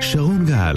[0.00, 0.76] שרון גל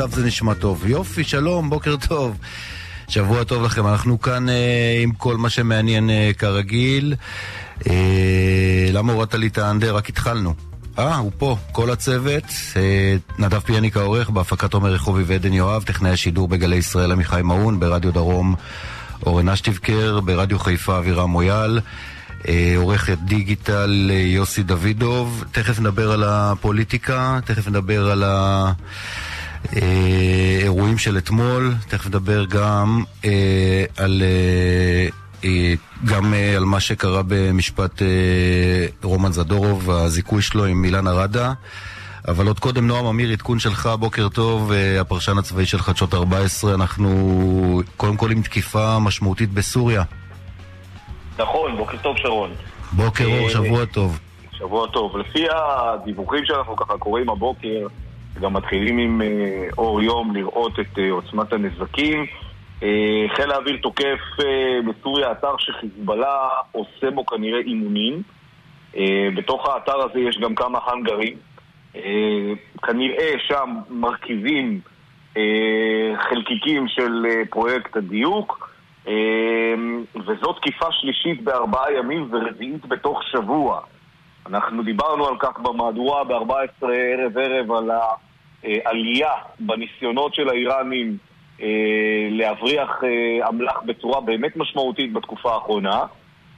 [0.00, 0.86] עכשיו זה נשמע טוב.
[0.86, 2.36] יופי, שלום, בוקר טוב.
[3.08, 7.14] שבוע טוב לכם, אנחנו כאן אה, עם כל מה שמעניין אה, כרגיל.
[7.86, 9.96] אה, למה הורדת לי את האנדר?
[9.96, 10.54] רק התחלנו.
[10.98, 12.44] אה, הוא פה, כל הצוות.
[12.76, 17.80] אה, נדב פיאניק העורך, בהפקת עומר רחובי ועדן יואב, טכנאי השידור בגלי ישראל עמיחי מעון,
[17.80, 18.54] ברדיו דרום
[19.26, 21.80] אורן אשטיבקר, ברדיו חיפה אבירם מויאל.
[22.48, 25.44] אה, עורכת דיגיטל אה, יוסי דוידוב.
[25.52, 28.24] תכף נדבר על הפוליטיקה, תכף נדבר על
[29.72, 34.22] האירועים של אתמול, תכף נדבר גם אה, על...
[34.22, 35.08] אה,
[35.44, 38.06] אה, גם אה, על מה שקרה במשפט אה,
[39.02, 41.52] רומן זדורוב, הזיכוי שלו עם אילנה רדה.
[42.28, 46.74] אבל עוד קודם, נועם אמיר, עדכון שלך, בוקר טוב, אה, הפרשן הצבאי של חדשות 14,
[46.74, 50.02] אנחנו קודם כל עם תקיפה משמעותית בסוריה.
[51.38, 52.50] נכון, בוקר טוב שרון.
[52.92, 54.18] בוקר אור, אה, שבוע טוב.
[54.52, 55.16] שבוע טוב.
[55.16, 57.86] לפי הדיווחים שאנחנו ככה קוראים הבוקר,
[58.40, 62.26] גם מתחילים עם אה, אור יום לראות את אה, עוצמת הנזקים.
[62.82, 64.18] אה, חיל האוויר תוקף
[64.88, 68.22] בסוריה אתר שחיזבאללה עושה בו כנראה אימונים.
[69.36, 71.36] בתוך האתר הזה יש גם כמה האנגרים.
[71.96, 74.80] אה, כנראה שם מרכיבים
[76.28, 78.70] חלקיקים של פרויקט הדיוק.
[80.26, 83.80] וזו תקיפה שלישית בארבעה ימים ורביעית בתוך שבוע.
[84.46, 87.90] אנחנו דיברנו על כך במהדורה ב-14 ערב ערב על
[88.64, 91.16] העלייה בניסיונות של האיראנים
[91.62, 96.02] אה, להבריח אה, אמל"ח בצורה באמת משמעותית בתקופה האחרונה.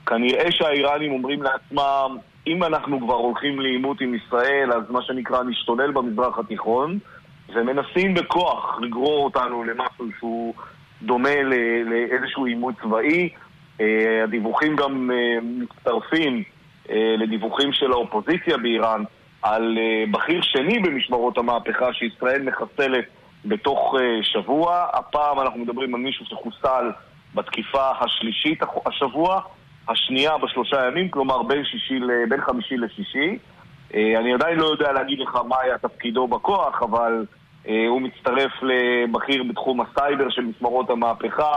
[0.06, 2.16] כנראה שהאיראנים אומרים לעצמם,
[2.46, 6.98] אם אנחנו כבר הולכים לעימות עם ישראל, אז מה שנקרא נשתולל במזרח התיכון,
[7.54, 10.54] ומנסים בכוח לגרור אותנו למשהו שהוא
[11.02, 11.42] דומה
[11.84, 13.28] לאיזשהו עימות צבאי.
[13.80, 16.42] אה, הדיווחים גם אה, מצטרפים
[16.90, 19.02] אה, לדיווחים של האופוזיציה באיראן
[19.42, 23.04] על אה, בכיר שני במשמרות המהפכה שישראל מחסלת
[23.44, 24.86] בתוך אה, שבוע.
[24.92, 26.90] הפעם אנחנו מדברים על מישהו שחוסל
[27.34, 29.40] בתקיפה השלישית השבוע,
[29.88, 33.38] השנייה בשלושה ימים, כלומר בין, שישי בין חמישי לשישי.
[33.94, 37.24] אה, אני עדיין לא יודע להגיד לך מה היה תפקידו בכוח, אבל
[37.88, 41.54] הוא מצטרף לבכיר בתחום הסייבר של משמרות המהפכה.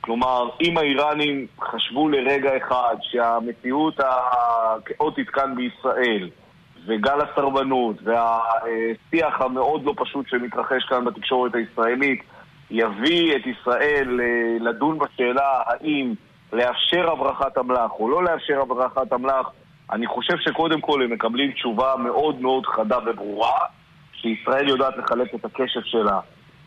[0.00, 6.28] כלומר, אם האיראנים חשבו לרגע אחד שהמציאות הכאוטית כאן בישראל
[6.86, 12.22] וגל הסרבנות והשיח המאוד לא פשוט שמתרחש כאן בתקשורת הישראלית
[12.70, 16.14] יביא את ישראל אה, לדון בשאלה האם
[16.52, 19.50] לאפשר הברחת אמל"ח או לא לאפשר הברחת אמל"ח,
[19.92, 23.58] אני חושב שקודם כל הם מקבלים תשובה מאוד מאוד חדה וברורה
[24.12, 26.20] שישראל יודעת לחלק את הקשב שלה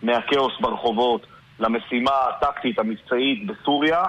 [0.04, 1.28] מהכאוס ברחובות
[1.60, 4.04] למשימה הטקטית המבצעית בסוריה.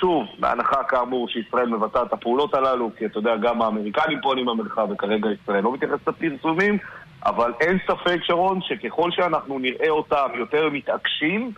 [0.00, 4.88] שוב, בהנחה כאמור שישראל מבצעת את הפעולות הללו, כי אתה יודע, גם האמריקנים פועלים במרחב
[4.90, 6.78] וכרגע ישראל לא מתייחסת לפרסומים,
[7.26, 11.52] אבל אין ספק, שרון, שככל שאנחנו נראה אותם יותר מתעקשים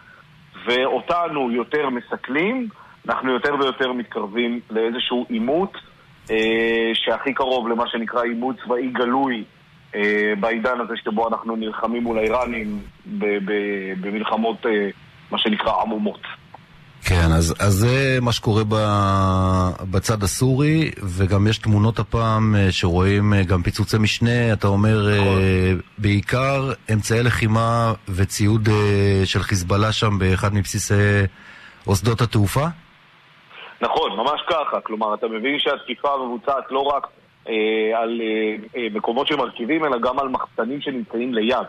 [0.66, 2.68] ואותנו יותר מסכלים,
[3.08, 5.72] אנחנו יותר ויותר מתקרבים לאיזשהו עימות
[6.30, 9.44] אה, שהכי קרוב למה שנקרא עימות צבאי גלוי
[9.94, 12.78] אה, בעידן הזה שבו אנחנו נלחמים מול האיראנים
[14.00, 14.88] במלחמות, אה,
[15.30, 16.20] מה שנקרא, עמומות.
[17.04, 18.74] כן, אז, אז זה מה שקורה ב,
[19.90, 25.72] בצד הסורי, וגם יש תמונות הפעם אה, שרואים אה, גם פיצוצי משנה, אתה אומר אה,
[25.98, 28.68] בעיקר אמצעי לחימה וציוד
[29.24, 30.94] של חיזבאללה שם באחד מבסיסי
[31.86, 32.66] או שדות התעופה?
[33.80, 34.80] נכון, ממש ככה.
[34.80, 37.06] כלומר, אתה מבין שהתקיפה מבוצעת לא רק
[37.48, 38.20] אה, על
[38.76, 41.66] אה, מקומות שמרכיבים, אלא גם על מחסנים שנמצאים ליד.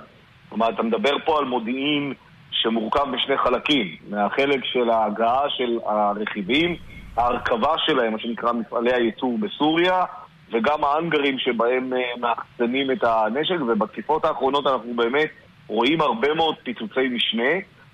[0.50, 2.14] כלומר, אתה מדבר פה על מודיעין
[2.52, 3.96] שמורכב משני חלקים.
[4.10, 6.76] מהחלק של ההגעה של הרכיבים,
[7.18, 10.04] ההרכבה שלהם, מה שנקרא מפעלי הייצור בסוריה,
[10.52, 15.30] וגם האנגרים שבהם אה, מאחסנים את הנשק, ובתקיפות האחרונות אנחנו באמת
[15.68, 17.52] רואים הרבה מאוד פיצוצי משנה.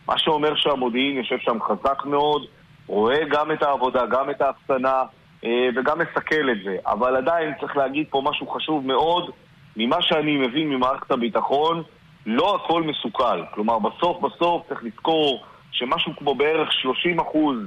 [0.07, 2.45] מה שאומר שהמודיעין יושב שם חזק מאוד,
[2.87, 5.03] רואה גם את העבודה, גם את ההפצנה,
[5.43, 6.77] אה, וגם מסכל את זה.
[6.85, 9.31] אבל עדיין צריך להגיד פה משהו חשוב מאוד,
[9.77, 11.83] ממה שאני מבין ממערכת הביטחון,
[12.29, 13.41] לא הכל מסוכל.
[13.53, 17.57] כלומר, בסוף בסוף צריך לזכור שמשהו כמו בערך 30 אחוז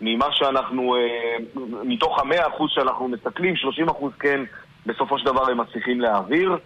[0.00, 1.36] ממה שאנחנו, אה,
[1.84, 4.40] מתוך המאה אחוז שאנחנו מסתכלים, 30 אחוז כן,
[4.86, 6.56] בסופו של דבר הם מצליחים להעביר.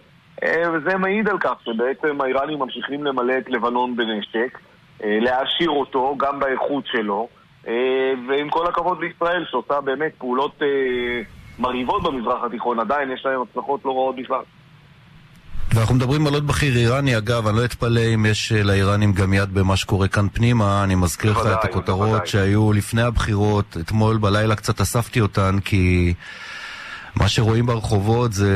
[0.43, 4.59] אה, וזה מעיד על כך שבעצם האיראנים ממשיכים למלא את לבנון בנשק,
[4.99, 7.27] להעשיר אותו, גם באיכות שלו.
[7.67, 11.21] אה, ועם כל הכבוד לישראל, שעושה באמת פעולות אה,
[11.59, 14.41] מרהיבות במזרח התיכון, עדיין יש להם הצלחות לא רעות בכלל.
[15.77, 19.33] ואנחנו מדברים על עוד בכיר איראני, אגב, אני לא אתפלא אם יש אה, לאיראנים גם
[19.33, 20.83] יד במה שקורה כאן פנימה.
[20.83, 22.27] אני מזכיר לך את הכותרות.
[22.27, 26.13] שהיו לפני הבחירות, אתמול בלילה קצת אספתי אותן, כי
[27.15, 28.51] מה שרואים ברחובות זה,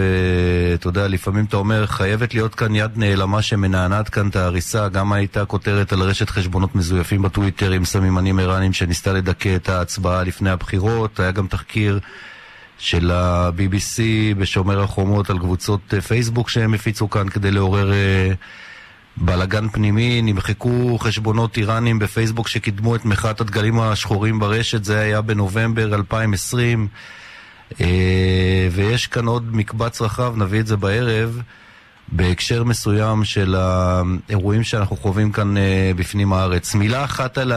[0.74, 4.90] אתה יודע, לפעמים אתה אומר, חייבת להיות כאן יד נעלמה שמנענעת כאן את ההריסה.
[4.90, 10.24] גם הייתה כותרת על רשת חשבונות מזויפים בטוויטר עם סממנים איראנים שניסתה לדכא את ההצבעה
[10.24, 11.20] לפני הבחירות.
[11.20, 12.00] היה גם תחקיר
[12.82, 14.00] של ה-BBC
[14.38, 18.32] בשומר החומות על קבוצות אה, פייסבוק שהם הפיצו כאן כדי לעורר אה,
[19.18, 20.22] בלאגן פנימי.
[20.22, 26.88] נמחקו חשבונות איראנים בפייסבוק שקידמו את מחאת הדגלים השחורים ברשת, זה היה בנובמבר 2020.
[27.82, 31.42] אה, ויש כאן עוד מקבץ רחב, נביא את זה בערב,
[32.08, 35.54] בהקשר מסוים של האירועים שאנחנו חווים כאן
[35.96, 36.76] בפנים הארץ.
[36.76, 37.52] מילה אחת על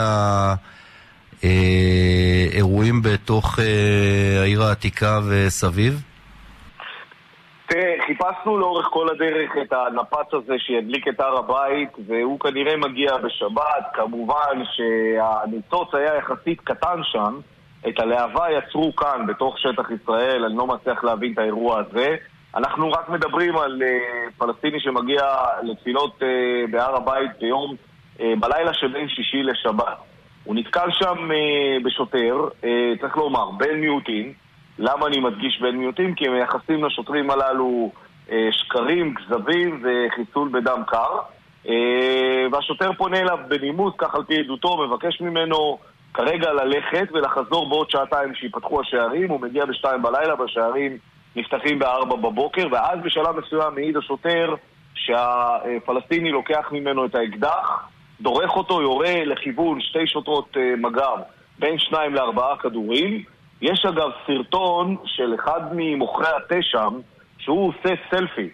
[1.45, 6.03] האירועים בתוך אה, העיר העתיקה וסביב.
[7.67, 13.17] תראה, חיפשנו לאורך כל הדרך את הנפץ הזה שידליק את הר הבית, והוא כנראה מגיע
[13.17, 13.85] בשבת.
[13.95, 17.39] כמובן שהניצוץ היה יחסית קטן שם,
[17.89, 22.17] את הלהבה יצרו כאן, בתוך שטח ישראל, אני לא מצליח להבין את האירוע הזה.
[22.57, 25.23] אנחנו רק מדברים על uh, פלסטיני שמגיע
[25.63, 27.75] לתפילות uh, בהר הבית ביום,
[28.19, 30.14] uh, בלילה שבין שישי לשבת.
[30.45, 32.67] הוא נתקל שם uh, בשוטר, uh,
[33.01, 34.33] צריך לומר, בן מיעוטים.
[34.79, 36.15] למה אני מדגיש בן מיעוטים?
[36.15, 37.93] כי הם מייחסים לשוטרים הללו
[38.29, 41.19] uh, שקרים, כזבים וחיסול בדם קר.
[41.65, 41.69] Uh,
[42.53, 45.79] והשוטר פונה אליו בנימוס, כך על פי עדותו, מבקש ממנו
[46.15, 50.99] כרגע ללכת ולחזור בעוד שעתיים שיפתחו השערים, הוא מגיע בשתיים בלילה, בשערים
[51.37, 54.55] נפתחים בארבע בבוקר, ואז בשלב מסוים מעיד השוטר
[54.95, 57.89] שהפלסטיני לוקח ממנו את האקדח,
[58.21, 61.21] דורך אותו, יורה לכיוון שתי שוטרות אה, מג"ב,
[61.59, 63.23] בין שניים לארבעה כדורים.
[63.63, 67.01] יש אגב סרטון של אחד ממוכרי התה שם,
[67.39, 68.49] שהוא עושה סלפי,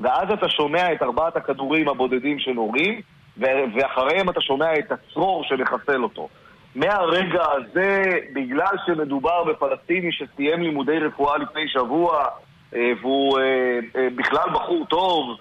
[0.00, 3.00] ואז אתה שומע את ארבעת הכדורים הבודדים שנורים,
[3.36, 6.28] ואחריהם אתה שומע את הצרור שמחסל אותו.
[6.74, 12.24] מהרגע הזה, בגלל שמדובר בפלסטיני שסיים לימודי רפואה לפני שבוע,
[12.74, 15.36] אה, והוא אה, בכלל בחור טוב,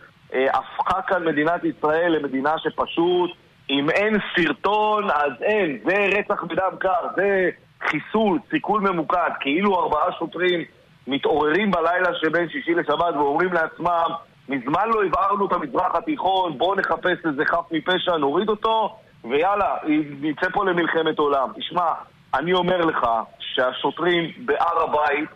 [0.53, 3.31] הפכה כאן מדינת ישראל למדינה שפשוט,
[3.69, 5.77] אם אין סרטון, אז אין.
[5.85, 7.49] זה רצח בדם קר, זה
[7.87, 9.29] חיסול, סיכול ממוקד.
[9.39, 10.63] כאילו ארבעה שוטרים
[11.07, 14.09] מתעוררים בלילה שבין שישי לשבת ואומרים לעצמם,
[14.49, 19.75] מזמן לא הבהרנו את המזרח התיכון, בואו נחפש איזה חף מפשע, נוריד אותו, ויאללה,
[20.21, 21.49] נצא פה למלחמת עולם.
[21.55, 21.93] תשמע,
[22.33, 23.07] אני אומר לך
[23.39, 25.29] שהשוטרים בהר הבית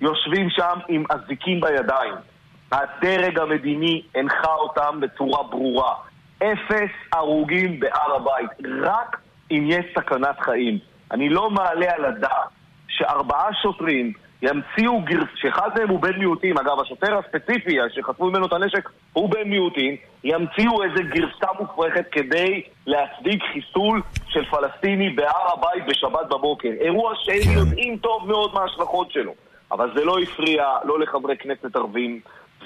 [0.00, 2.14] יושבים שם עם אזיקים בידיים.
[2.72, 5.94] הדרג המדיני הנחה אותם בצורה ברורה.
[6.42, 8.50] אפס הרוגים בהר הבית,
[8.82, 9.16] רק
[9.50, 10.78] אם יש סכנת חיים.
[11.10, 12.48] אני לא מעלה על הדעת
[12.88, 15.28] שארבעה שוטרים ימציאו גרס...
[15.34, 19.96] שאחד מהם הוא בן מיעוטים, אגב, השוטר הספציפי שחטפו ממנו את הנשק הוא בן מיעוטים,
[20.24, 26.68] ימציאו איזה גרסה מופרכת כדי להצדיק חיסול של פלסטיני בהר הבית בשבת בבוקר.
[26.80, 27.58] אירוע שהם.
[27.58, 29.34] יודעים טוב מאוד מה ההשלכות שלו.
[29.72, 32.20] אבל זה לא הפריע לא לחברי כנסת ערבים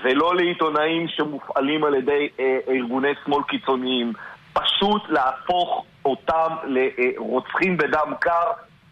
[0.04, 4.12] ולא לעיתונאים שמופעלים על ידי אה, ארגוני שמאל קיצוניים.
[4.52, 8.50] פשוט להפוך אותם לרוצחים בדם קר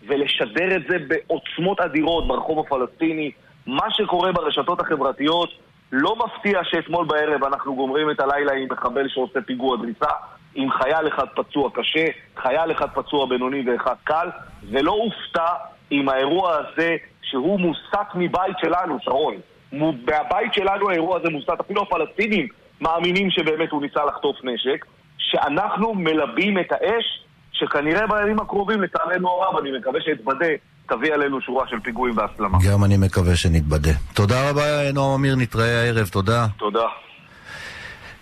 [0.08, 3.30] ולשדר את זה בעוצמות אדירות ברחוב הפלסטיני.
[3.66, 5.50] מה שקורה ברשתות החברתיות
[5.92, 10.10] לא מפתיע שאתמול בערב אנחנו גומרים את הלילה עם מחבל שעושה פיגוע דריסה,
[10.54, 14.28] עם חייל אחד פצוע קשה, חייל אחד פצוע בינוני ואחד קל,
[14.70, 15.54] ולא הופתע
[15.90, 19.34] עם האירוע הזה שהוא מוסת מבית שלנו, שרון.
[19.72, 22.46] מהבית שלנו האירוע הזה מוסת, אפילו הפלסטינים
[22.80, 24.84] מאמינים שבאמת הוא ניסה לחטוף נשק,
[25.18, 30.46] שאנחנו מלבים את האש שכנראה בימים הקרובים, לצערנו הרב, אני מקווה שאתבדה,
[30.88, 32.58] תביא עלינו שורה של פיגועים והסלמה.
[32.70, 33.92] גם אני מקווה שנתבדה.
[34.14, 36.46] תודה רבה, נועם אמיר, נתראה הערב, תודה.
[36.58, 36.86] תודה.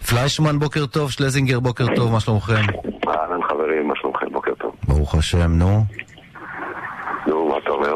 [0.09, 2.55] פליישמן, בוקר טוב, שלזינגר, בוקר טוב, מה שלומכם?
[3.09, 4.27] אהלן חברים, מה שלומכם?
[4.33, 4.75] בוקר טוב.
[4.89, 5.85] ברוך השם, נו.
[7.27, 7.95] נו, מה אתה אומר?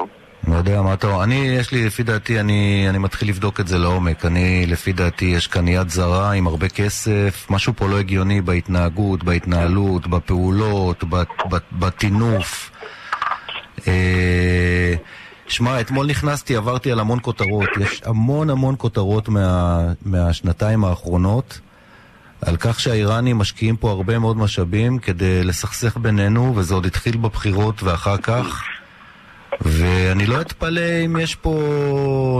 [0.49, 1.23] לא יודע מה אתה...
[1.23, 4.25] אני, יש לי, לפי דעתי, אני, אני מתחיל לבדוק את זה לעומק.
[4.25, 9.25] אני, לפי דעתי, יש כאן יד זרה עם הרבה כסף, משהו פה לא הגיוני בהתנהגות,
[9.25, 11.05] בהתנהלות, בפעולות,
[11.73, 12.71] בטינוף.
[13.87, 14.95] אה,
[15.47, 17.69] שמע, אתמול נכנסתי, עברתי על המון כותרות.
[17.81, 21.61] יש המון המון כותרות מה, מהשנתיים האחרונות
[22.41, 27.83] על כך שהאיראנים משקיעים פה הרבה מאוד משאבים כדי לסכסך בינינו, וזה עוד התחיל בבחירות
[27.83, 28.63] ואחר כך.
[29.61, 31.54] ואני לא אתפלא אם יש פה,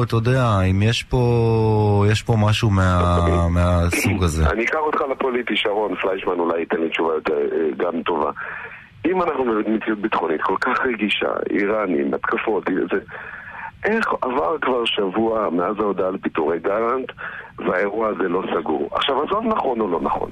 [0.07, 4.51] אתה יודע, אם יש פה, יש פה משהו מה, מהסוג הזה.
[4.51, 8.31] אני אקח אותך לפוליטי, שרון פליישמן אולי ייתן לי תשובה יותר, אה, גם טובה.
[9.07, 12.99] אם אנחנו במציאות ביטחונית כל כך רגישה, איראנים, התקפות, זה...
[13.85, 17.13] איך עבר כבר שבוע מאז ההודעה על פיטורי גלנט
[17.59, 18.89] והאירוע הזה לא סגור?
[18.93, 20.31] עכשיו, עזוב נכון או לא נכון.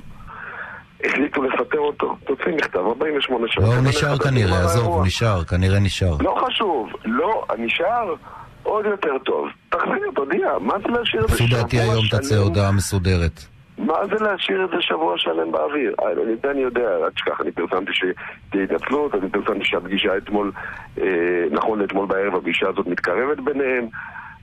[1.05, 3.67] החליטו לפטר אותו, תוציא מכתב, 48 שעות.
[3.67, 6.17] לא, הוא נשאר כנראה, עזוב, הוא נשאר, כנראה נשאר.
[6.21, 8.15] לא חשוב, לא, נשאר,
[8.63, 9.49] עוד יותר טוב.
[9.69, 11.55] תחזיר, תודיע, מה זה להשאיר את זה שבוע שלם?
[11.55, 13.41] לפי דעתי היום תצא הודעה מסודרת.
[13.79, 15.95] מה זה להשאיר את זה שבוע שלם באוויר?
[16.01, 20.53] אה, אני יודע, אני יודע, אל תשכח, אני פרסמתי שתהיה התנצלות, אני פרסמתי שהפגישה אתמול,
[21.01, 21.05] אה,
[21.51, 23.89] נכון לאתמול בערב, הפגישה הזאת מתקרבת ביניהם.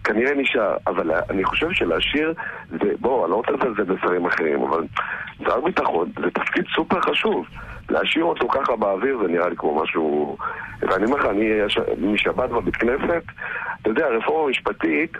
[0.04, 2.34] כנראה נשאר, אבל אני חושב שלהשאיר,
[2.70, 4.84] זה, בואו, אני לא רוצה לזלזל בשרים אחרים, אבל
[5.46, 7.46] שר ביטחון זה תפקיד סופר חשוב.
[7.90, 10.38] להשאיר אותו ככה באוויר זה נראה לי כמו משהו...
[10.82, 13.24] ואני אומר לך, אני משבת בבית כנסת,
[13.82, 15.12] אתה יודע, רפורמה משפטית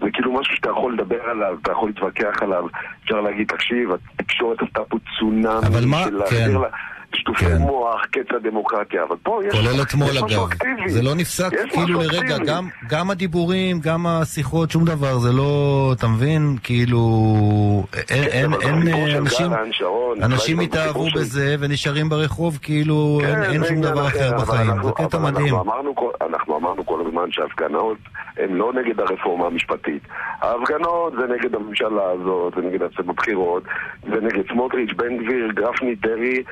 [0.00, 2.66] זה כאילו משהו שאתה יכול לדבר עליו, אתה יכול להתווכח עליו,
[3.04, 6.50] אפשר להגיד, תקשיב, התקשורת עשתה פה צונאמי אבל מה, כן.
[6.52, 6.68] לה...
[7.14, 7.56] שטופי כן.
[7.56, 10.48] מוח, קץ הדמוקרטיה, אבל פה יש, כולל אתמול אגב,
[10.86, 16.08] זה לא נפסק כאילו לרגע, גם, גם הדיבורים, גם השיחות, שום דבר, זה לא, אתה
[16.08, 16.56] מבין?
[16.62, 17.00] כאילו,
[18.10, 19.46] אין, אין, אין, אה, אנשים,
[20.22, 25.18] אנשים התאהבו בזה ונשארים ברחוב כאילו כן, אין, אין שום דבר אחר בחיים, זה קטע
[25.18, 25.54] מדהים.
[26.20, 27.98] אנחנו אמרנו כל הזמן שהפגנות
[28.36, 30.02] הן לא נגד הרפורמה המשפטית.
[30.40, 33.62] ההפגנות זה נגד הממשלה הזאת, זה נגד הבחירות,
[34.02, 36.42] זה נגד סמוטריץ', בן גביר, גרפני, דרעי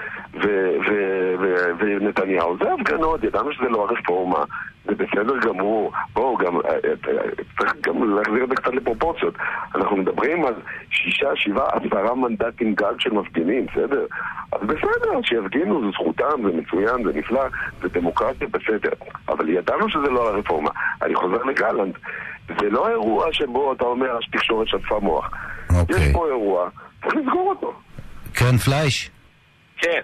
[1.79, 2.57] ונתניהו.
[2.59, 4.45] זה הפגנות, ידענו שזה לא הרפורמה,
[4.85, 5.93] זה בסדר גמור.
[6.13, 6.99] בואו, גם, אה, אה,
[7.59, 9.35] צריך גם להחזיר את זה קצת לפרופורציות.
[9.75, 10.55] אנחנו מדברים על
[10.91, 14.07] שישה, שבעה, עשרה מנדטים גג של מפגינים, בסדר?
[14.53, 17.45] אז בסדר, שיפגינו, זו זכותם, זה מצוין, זה נפלא,
[17.83, 18.91] זה דמוקרטיה, בסדר.
[19.29, 20.71] אבל ידענו שזה לא הרפורמה.
[21.03, 21.95] אני חוזר לגלנט.
[22.61, 25.31] זה לא אירוע שבו אתה אומר, התקשורת שטפה מוח.
[25.71, 25.75] Okay.
[25.75, 26.13] יש אוקיי.
[26.13, 26.69] פה אירוע,
[27.03, 27.73] צריך לסגור אותו.
[28.35, 29.11] כן, פלייש?
[29.77, 30.01] כן.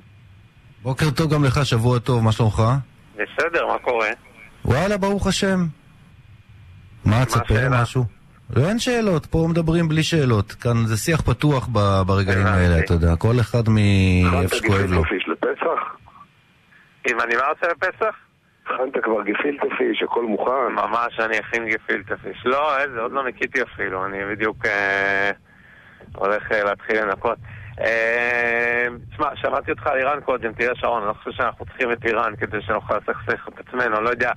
[0.84, 2.62] בוקר טוב גם לך, שבוע טוב, מה שלומך?
[3.14, 4.08] בסדר, מה קורה?
[4.64, 5.58] וואלה, ברוך השם.
[7.04, 8.04] מה, תספר משהו?
[8.56, 10.52] לא, אין שאלות, פה מדברים בלי שאלות.
[10.52, 11.68] כאן זה שיח פתוח
[12.06, 15.02] ברגעים האלה, אתה יודע, כל אחד מאיפה שכואב לו.
[17.10, 18.14] אם אני מה רוצה לפסח?
[18.66, 20.72] הכנת כבר גפילטה פיש, הכל מוכן?
[20.72, 22.42] ממש, אני אכין גפילטה פיש.
[22.44, 25.30] לא, איזה, עוד לא ניקיתי אפילו, אני בדיוק אה,
[26.14, 27.38] הולך אה, להתחיל לנקות.
[27.80, 32.04] אה, תשמע, שמעתי אותך על איראן קודם, תראה שרון, אני לא חושב שאנחנו צריכים את
[32.04, 34.32] איראן כדי שנוכל לסכסך את עצמנו, לא יודע,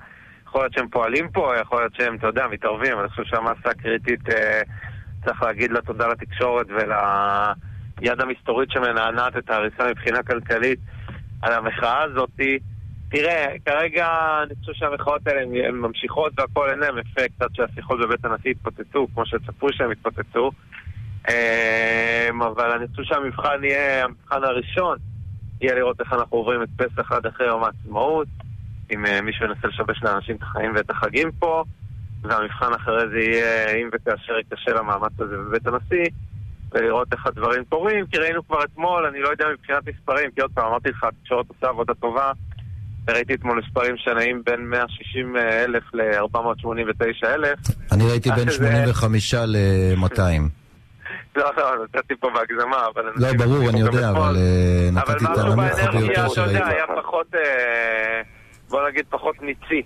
[0.46, 4.30] יכול להיות שהם פועלים פה, יכול להיות שהם, אתה יודע, מתערבים, אני חושב שהמסה הקריטית,
[4.30, 4.60] אה,
[5.24, 10.78] צריך להגיד לה תודה לתקשורת וליד המסתורית שמנענעת את ההריסה מבחינה כלכלית
[11.42, 12.58] על המחאה הזאתי.
[13.10, 14.08] תראה, כרגע
[14.42, 19.06] אני חושב שהמחאות האלה הן ממשיכות והכל אין להם אפקט עד שהשיחות בבית הנשיא יתפוצצו,
[19.14, 20.50] כמו שצפו שהם יתפוצצו.
[21.28, 24.98] אמ, אבל אני חושב שהמבחן יהיה, המבחן הראשון
[25.60, 28.28] יהיה לראות איך אנחנו עוברים את פסח עד אחרי יום העצמאות,
[28.90, 31.64] אם אה, מישהו ינסה לשבש לאנשים את החיים ואת החגים פה,
[32.22, 36.10] והמבחן אחרי זה יהיה אם וכאשר ייכשל המאמץ הזה בבית הנשיא,
[36.72, 40.50] ולראות איך הדברים קורים, כי ראינו כבר אתמול, אני לא יודע מבחינת מספרים, כי עוד
[40.54, 42.32] פעם אמרתי לך, התקשורת עושה עבודה טובה,
[43.08, 47.58] וראיתי אתמול מספרים שנעים בין 160 אלף ל-489 אלף.
[47.92, 50.57] אני ראיתי בין 85 ל-200.
[51.38, 53.12] לא, לא, נתתי פה בהגזמה, אבל...
[53.16, 56.64] לא, ברור, אני יודע, אבל אה, נתתי את הנמוך ביותר שראיתי.
[56.64, 58.20] היה פחות, אה,
[58.68, 59.82] בוא נגיד, פחות ניצי,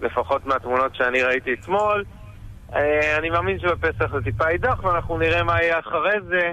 [0.00, 2.04] לפחות מהתמונות שאני ראיתי אתמול.
[2.74, 6.52] אה, אני מאמין שבפסח זה טיפה יידח, ואנחנו נראה מה יהיה אחרי זה.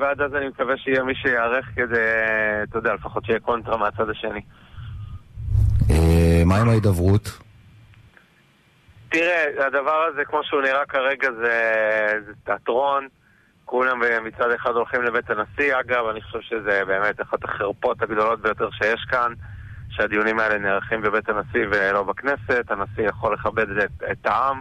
[0.00, 1.98] ועד אז אני מקווה שיהיה מי שיערך כדי,
[2.62, 4.40] אתה יודע, לפחות שיהיה קונטרה מהצד השני.
[6.44, 7.47] מה עם ההידברות?
[9.08, 13.08] תראה, הדבר הזה, כמו שהוא נראה כרגע, זה, זה תיאטרון.
[13.64, 15.80] כולם מצד אחד הולכים לבית הנשיא.
[15.80, 19.32] אגב, אני חושב שזה באמת אחת החרפות הגדולות ביותר שיש כאן,
[19.90, 22.70] שהדיונים האלה נערכים בבית הנשיא ולא בכנסת.
[22.70, 24.60] הנשיא יכול לכבד את, את העם,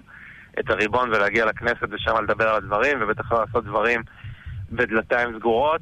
[0.59, 4.01] את הריבון, ולהגיע לכנסת ושם לדבר על הדברים, ובטח לא לעשות דברים
[4.71, 5.81] בדלתיים סגורות.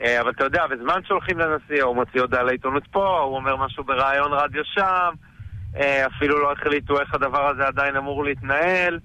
[0.00, 3.84] אה, אבל אתה יודע, בזמן שהולכים לנשיא, הוא מוציא הודעה לעיתונות פה, הוא אומר משהו
[3.84, 5.10] בריאיון רדיו שם.
[6.06, 8.98] אפילו לא החליטו איך הדבר הזה עדיין אמור להתנהל.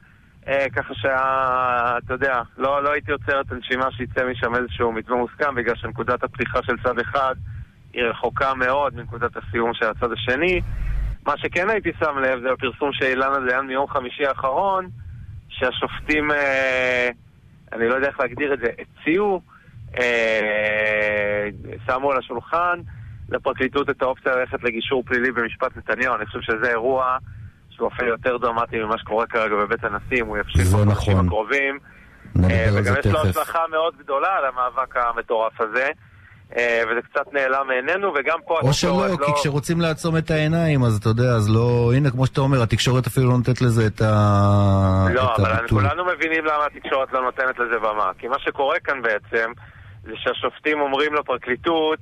[0.76, 5.76] ככה שאתה יודע, לא, לא הייתי עוצר את הנשימה שיצא משם איזשהו מתווה מוסכם, בגלל
[5.76, 7.36] שנקודת הפתיחה של צד אחד
[7.94, 10.62] היא רחוקה מאוד מנקודת הסיום של הצד השני.
[11.26, 14.88] מה שכן הייתי שם לב זה הפרסום של אילנה דיין מיום חמישי האחרון,
[15.50, 17.10] שהשופטים, אה,
[17.74, 19.42] אני לא יודע איך להגדיר את זה, הציעו,
[20.00, 21.48] אה,
[21.86, 22.80] שמו על השולחן
[23.32, 26.16] לפרקליטות את האופציה ללכת לגישור פלילי במשפט נתניהו.
[26.16, 27.18] אני חושב שזה אירוע
[27.70, 31.26] שהוא אפילו יותר דרמטי ממה שקורה כרגע בבית הנשיא, אם הוא יפשיל בחודשים נכון.
[31.26, 31.80] הקרובים.
[32.44, 35.90] אה, וגם יש לו הצלחה מאוד גדולה על המאבק המטורף הזה.
[36.58, 39.26] אה, וזה קצת נעלם מעינינו, וגם פה או שלא, לא...
[39.26, 41.92] כי כשרוצים לעצום את העיניים, אז אתה יודע, אז לא...
[41.96, 45.08] הנה, כמו שאתה אומר, התקשורת אפילו לא נותנת לזה את ה...
[45.14, 45.82] לא, את אבל הביטוי.
[45.82, 48.12] כולנו מבינים למה התקשורת לא נותנת לזה במה.
[48.18, 49.52] כי מה שקורה כאן בעצם,
[50.04, 52.00] זה שהשופטים אומרים לפרקליטות,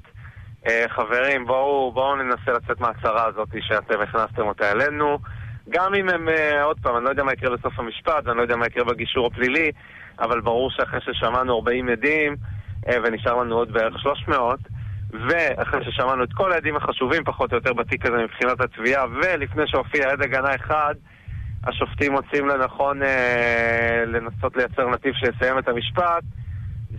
[0.87, 5.19] חברים, בואו, בואו ננסה לצאת מהצהרה הזאת שאתם הכנסתם אותה אלינו.
[5.69, 8.41] גם אם הם, אה, עוד פעם, אני לא יודע מה יקרה בסוף המשפט, ואני לא
[8.41, 9.71] יודע מה יקרה בגישור הפלילי,
[10.19, 12.35] אבל ברור שאחרי ששמענו 40 עדים,
[12.87, 14.59] אה, ונשאר לנו עוד בערך 300,
[15.29, 20.09] ואחרי ששמענו את כל העדים החשובים פחות או יותר בתיק הזה מבחינת התביעה, ולפני שהופיע
[20.11, 20.95] עד הגנה אחד,
[21.63, 26.23] השופטים מוצאים לנכון אה, לנסות לייצר נתיב שיסיים את המשפט.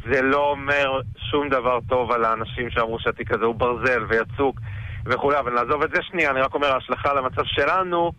[0.06, 1.00] זה לא אומר
[1.30, 4.60] שום דבר טוב על האנשים שאמרו שהתיק הזה הוא ברזל ויצוק
[5.06, 8.12] וכולי, אבל נעזוב את זה שנייה, אני רק אומר, ההשלכה על המצב שלנו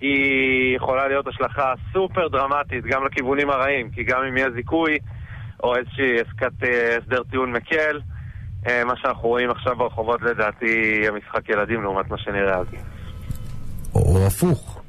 [0.00, 4.98] היא יכולה להיות השלכה סופר דרמטית גם לכיוונים הרעים, כי גם אם יהיה זיכוי,
[5.62, 8.00] או איזושהי עסקת אה, הסדר טיעון מקל.
[8.68, 10.66] אה, מה שאנחנו רואים עכשיו ברחובות לדעתי
[11.00, 12.66] יהיה משחק ילדים לעומת מה שנראה אז.
[13.94, 14.82] או הפוך.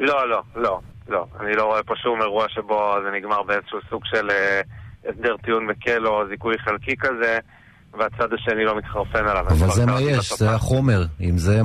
[0.00, 1.26] לא, לא, לא, לא.
[1.40, 4.60] אני לא רואה פה שום אירוע שבו זה נגמר באיזשהו סוג של אה,
[5.08, 7.38] הסדר טיעון מקל או זיכוי חלקי כזה.
[7.98, 9.46] והצד השני לא מתחרפן עליו.
[9.48, 11.00] אבל זה מה יש, זה החומר.
[11.20, 11.60] אם זה,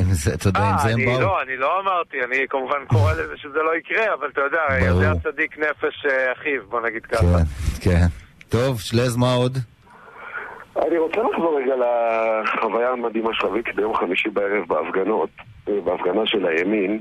[0.00, 1.20] אם זה, אתה יודע, אם זה הם באו.
[1.20, 5.12] לא, אני לא אמרתי, אני כמובן קורא לזה שזה לא יקרה, אבל אתה יודע, יודע
[5.22, 7.20] צדיק נפש אה, אחיו, בוא נגיד ככה.
[7.20, 8.06] כן, כן.
[8.48, 9.58] טוב, שלז, מה עוד?
[10.76, 15.30] אני רוצה לחזור רגע לחוויה המדהימה של אביק ביום חמישי בערב בהפגנות,
[15.68, 17.00] אה, בהפגנה של הימין.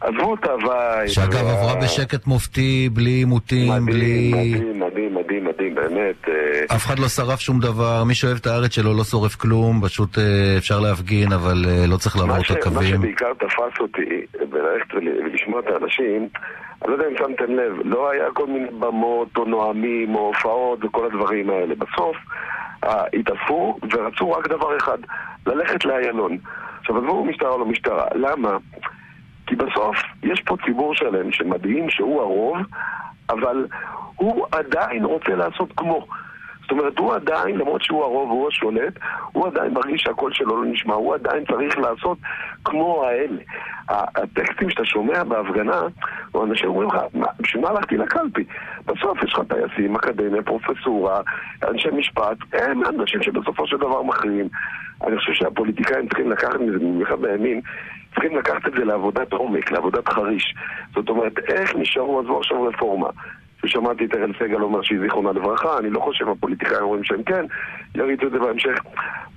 [0.00, 1.08] עזבו את הוואי.
[1.08, 4.30] שאגב עברה בשקט מופתי, בלי עימותים, בלי...
[4.34, 6.28] מדהים, מדהים, מדהים, מדהים, באמת.
[6.28, 6.76] אה.
[6.76, 10.18] אף אחד לא שרף שום דבר, מי שאוהב את הארץ שלו לא שורף כלום, פשוט
[10.18, 12.90] אה, אפשר להפגין, אבל אה, לא צריך לעבור את הקווים.
[12.90, 16.28] מה שבעיקר תפס אותי, וללכת ולשמוע את האנשים,
[16.82, 20.84] אני לא יודע אם שמתם לב, לא היה כל מיני במות או נואמים או הופעות
[20.84, 21.74] וכל הדברים האלה.
[21.74, 22.16] בסוף
[22.82, 24.98] התאספו ורצו רק דבר אחד,
[25.46, 26.38] ללכת לאיילון.
[26.80, 28.56] עכשיו עזבו משטרה או לא משטרה, למה?
[29.50, 32.56] כי בסוף יש פה ציבור שלם שמדהים שהוא הרוב,
[33.30, 33.66] אבל
[34.16, 36.06] הוא עדיין רוצה לעשות כמו.
[36.62, 38.92] זאת אומרת, הוא עדיין, למרות שהוא הרוב והוא השולט,
[39.32, 42.18] הוא עדיין מרגיש שהקול שלו לא נשמע, הוא עדיין צריך לעשות
[42.64, 43.42] כמו האלה.
[43.88, 45.80] הטקסטים שאתה שומע בהפגנה,
[46.34, 46.96] או אנשים אומרים לך,
[47.40, 48.44] בשביל מה הלכתי לקלפי?
[48.86, 51.20] בסוף יש לך טייסים, אקדמיה, פרופסורה,
[51.68, 54.48] אנשי משפט, הם אנשים שבסופו של דבר מכריעים.
[55.06, 57.60] אני חושב שהפוליטיקאים צריכים לקחת מזה, במיוחד בימין,
[58.14, 60.54] צריכים לקחת את זה לעבודת עומק, לעבודת חריש.
[60.94, 63.08] זאת אומרת, איך נשארו, עזבו עכשיו רפורמה.
[63.64, 67.44] ושמעתי את ארן סגל אומר שהיא זיכרונה לברכה, אני לא חושב הפוליטיקאים אומרים שהם כן,
[67.94, 68.78] יריצו את זה בהמשך.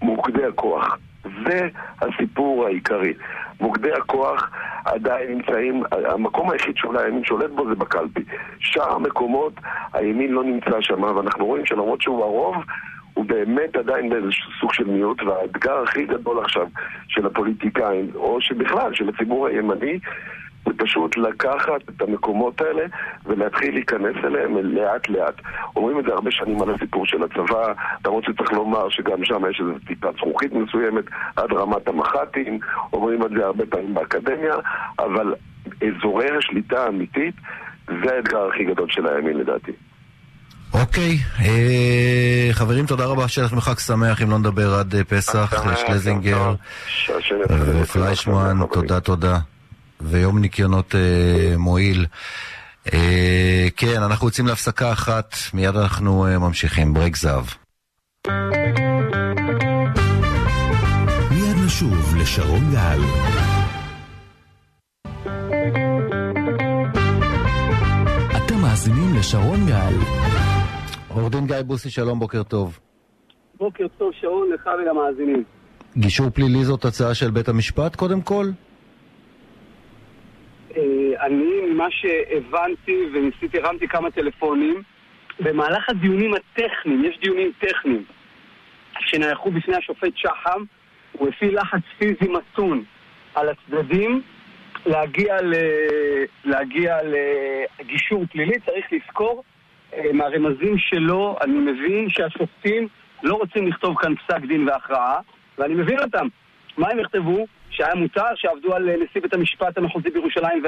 [0.01, 0.97] מוקדי הכוח.
[1.45, 1.67] זה
[2.01, 3.13] הסיפור העיקרי.
[3.61, 4.49] מוקדי הכוח
[4.85, 8.23] עדיין נמצאים, המקום היחיד שאולי הימין שולט בו זה בקלפי.
[8.59, 9.53] שאר המקומות,
[9.93, 12.55] הימין לא נמצא שם, ואנחנו רואים שלמרות שהוא הרוב,
[13.13, 16.67] הוא באמת עדיין באיזשהו סוג של מיעוט, והאתגר הכי גדול עכשיו
[17.07, 19.99] של הפוליטיקאים, או שבכלל של הציבור הימני,
[20.65, 22.83] זה פשוט לקחת את המקומות האלה
[23.25, 25.33] ולהתחיל להיכנס אליהם לאט לאט.
[25.75, 27.73] אומרים את זה הרבה שנים על הסיפור של הצבא,
[28.05, 32.59] למרות שצריך לומר שגם שם יש איזו טיפה זכוכית מסוימת עד רמת המח"טים,
[32.93, 34.55] אומרים את זה הרבה פעמים באקדמיה,
[34.99, 35.33] אבל
[35.81, 37.35] אזורי השליטה האמיתית
[37.87, 39.71] זה האתגר הכי גדול של הימין לדעתי.
[40.73, 45.53] אוקיי, אה, חברים, תודה רבה, שיהיה לכם חג שמח, אם לא נדבר עד אה, פסח,
[45.87, 46.55] שלזינגר
[47.49, 49.39] ופליישמן, תודה, תודה.
[50.01, 52.05] ויום ניקיונות אה, מועיל.
[52.93, 57.45] אה, כן, אנחנו יוצאים להפסקה אחת, מיד אנחנו אה, ממשיכים, ברייק זהב.
[61.31, 62.99] מיד נשוב לשרון גל.
[68.37, 70.22] אתם מאזינים לשרון גל.
[71.13, 72.79] עורך דין גיא בוסי, שלום, בוקר טוב.
[73.57, 75.43] בוקר טוב, שרון, לך ולמאזינים.
[75.97, 78.45] גישור פלילי זאת הצעה של בית המשפט, קודם כל?
[80.77, 80.81] אה,
[81.25, 84.81] אני, ממה שהבנתי וניסיתי, הרמתי כמה טלפונים,
[85.39, 88.03] במהלך הדיונים הטכניים, יש דיונים טכניים
[88.99, 90.63] שנערכו בפני השופט שחם,
[91.11, 92.83] הוא הפעיל לחץ פיזי מתון
[93.35, 94.21] על הצדדים
[94.85, 95.53] להגיע, ל...
[96.45, 99.43] להגיע לגישור פלילי, צריך לזכור
[100.13, 102.87] מהרמזים שלו, אני מבין שהשופטים
[103.23, 105.19] לא רוצים לכתוב כאן פסק דין והכרעה,
[105.57, 106.27] ואני מבין אותם.
[106.77, 107.45] מה הם יכתבו?
[107.69, 110.63] שהיה מותר, שעבדו על אה, נשיא בית המשפט המחוזי בירושלים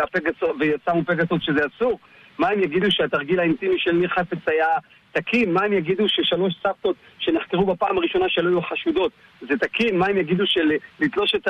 [0.60, 2.00] ויצאו פגסות שזה אסור?
[2.38, 4.68] מה הם יגידו שהתרגיל האינטימי של ניר חפץ היה
[5.12, 5.54] תקין?
[5.54, 9.12] מה הם יגידו ששלוש סבתות שנחקרו בפעם הראשונה שלא היו חשודות
[9.42, 9.98] זה תקין?
[9.98, 11.48] מה הם יגידו של לתלוש את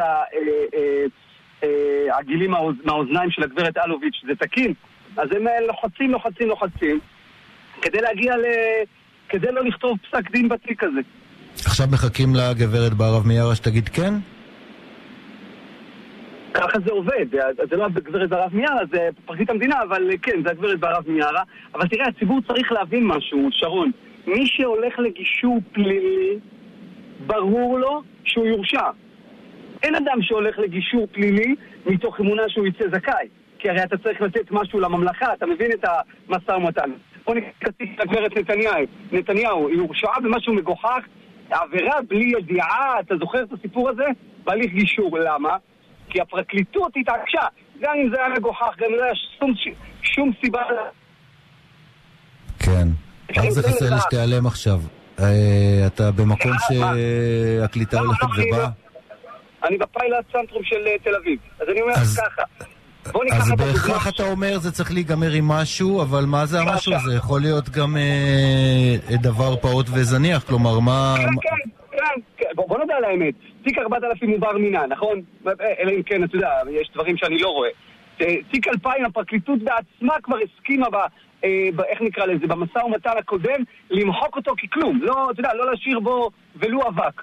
[2.09, 4.73] העגילים אה, מהאוזניים של הגברת אלוביץ' זה תקין?
[5.17, 6.99] אז הם לוחצים, לוחצים, לוחצים
[7.85, 8.45] כדי להגיע ל...
[9.29, 11.01] כדי לא לכתוב פסק דין בתיק הזה.
[11.65, 14.13] עכשיו מחכים לגברת בערב מיארה שתגיד כן?
[16.53, 17.25] ככה זה עובד,
[17.69, 21.43] זה לא הגברת בערב מיארה, זה פרקליט המדינה, אבל כן, זה הגברת בערב מיארה.
[21.75, 23.91] אבל תראה, הציבור צריך להבין משהו, שרון.
[24.27, 26.39] מי שהולך לגישור פלילי,
[27.27, 28.89] ברור לו שהוא יורשע.
[29.83, 33.27] אין אדם שהולך לגישור פלילי מתוך אמונה שהוא יצא זכאי.
[33.59, 35.85] כי הרי אתה צריך לתת משהו לממלכה, אתה מבין את
[36.29, 36.91] המשא ומתן.
[37.25, 38.85] בוא נקרא לגברת נתניהו.
[39.11, 40.99] נתניהו, היא הורשעה במשהו מגוחך,
[41.49, 44.03] עבירה בלי ידיעה, אתה זוכר את הסיפור הזה?
[44.43, 45.19] בהליך גישור.
[45.19, 45.57] למה?
[46.09, 47.41] כי הפרקליטות התעקשה.
[47.79, 49.53] גם אם זה היה מגוחך, גם אם לא היה שום,
[50.01, 50.61] שום סיבה...
[52.59, 52.87] כן.
[53.37, 54.79] רק זה חסר לי שתיעלם עכשיו.
[55.19, 58.69] אה, אתה במקום שהקליטה הולכת ובאה?
[59.63, 61.39] אני בפיילוט צנטרום של אה, תל אביב.
[61.59, 62.43] אז אני אומר ככה.
[63.31, 67.15] אז בהכרח אתה אומר זה צריך להיגמר עם משהו, אבל מה זה המשהו הזה?
[67.15, 71.15] יכול להיות גם אה, דבר פעוט וזניח, כלומר מה...
[71.17, 72.49] כן, כן, כן, כן.
[72.55, 73.33] בוא נדע על האמת.
[73.63, 75.21] תיק 4000 הוא בר מינה, נכון?
[75.79, 77.69] אלא אם כן, אתה יודע, יש דברים שאני לא רואה.
[78.21, 80.95] אה, תיק 2000, הפרקליטות בעצמה כבר הסכימה ב...
[81.43, 84.99] אה, איך נקרא לזה, במשא ומתן הקודם, למחוק אותו ככלום.
[85.01, 87.21] לא, אתה יודע, לא להשאיר בו ולו אבק.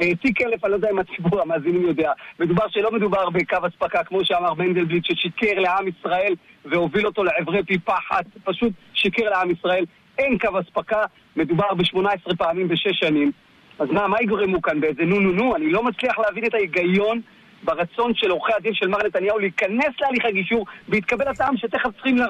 [0.00, 2.12] אה, תיק אלף, אני לא יודע אם הציבור המאזינים יודע.
[2.40, 7.78] מדובר שלא מדובר בקו אספקה, כמו שאמר מנדלבליט, ששיקר לעם ישראל והוביל אותו לעברי פי
[7.78, 9.84] פחת, פשוט שיקר לעם ישראל.
[10.18, 11.04] אין קו אספקה,
[11.36, 13.32] מדובר ב-18 פעמים בשש שנים.
[13.78, 15.56] אז מה, מה יגרמו כאן באיזה נו נו נו?
[15.56, 17.20] אני לא מצליח להבין את ההיגיון
[17.64, 22.22] ברצון של עורכי הדין של מר נתניהו להיכנס להליך הגישור בהתקבל הטעם שתכף צריכים, ל...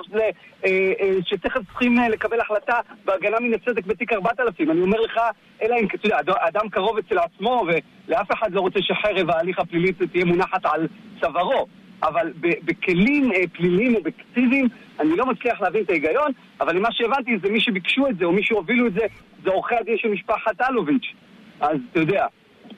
[0.65, 4.71] אה, אה, שתכף צריכים אה, לקבל החלטה בהגנה מן הצדק בתיק 4000.
[4.71, 5.21] אני אומר לך,
[5.63, 9.93] אלא אם, אתה יודע, אדם קרוב אצל עצמו ולאף אחד לא רוצה שחרב ההליך הפלילי
[9.93, 10.87] תהיה מונחת על
[11.21, 11.67] צווארו.
[12.03, 14.69] אבל בכלים פליליים אובייקטיביים
[15.01, 18.33] אני לא מצליח להבין את ההיגיון, אבל ממה שהבנתי זה מי שביקשו את זה או
[18.33, 19.07] מי שהובילו את זה
[19.45, 21.15] זה עורכי הדין של משפחת אלוביץ'.
[21.61, 22.27] אז אתה יודע,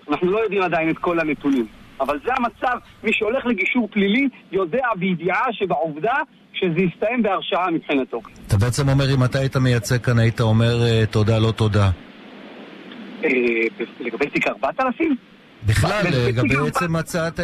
[0.09, 1.67] אנחנו לא יודעים עדיין את כל הנתונים.
[2.03, 6.15] אבל זה המצב, מי שהולך לגישור פלילי יודע בידיעה שבעובדה
[6.53, 8.21] שזה יסתיים בהרשעה מבחינתו.
[8.47, 11.91] אתה בעצם אומר, אם אתה היית מייצג כאן, היית אומר אה, תודה, לא תודה.
[13.25, 13.31] אה,
[14.01, 15.17] לגבי תיק 4000?
[15.67, 17.41] בכלל, לגבי עצם הצעת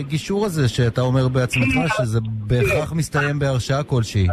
[0.00, 4.26] הגישור הזה, שאתה אומר בעצמך שזה בהכרח מסתיים בהרשעה כלשהי.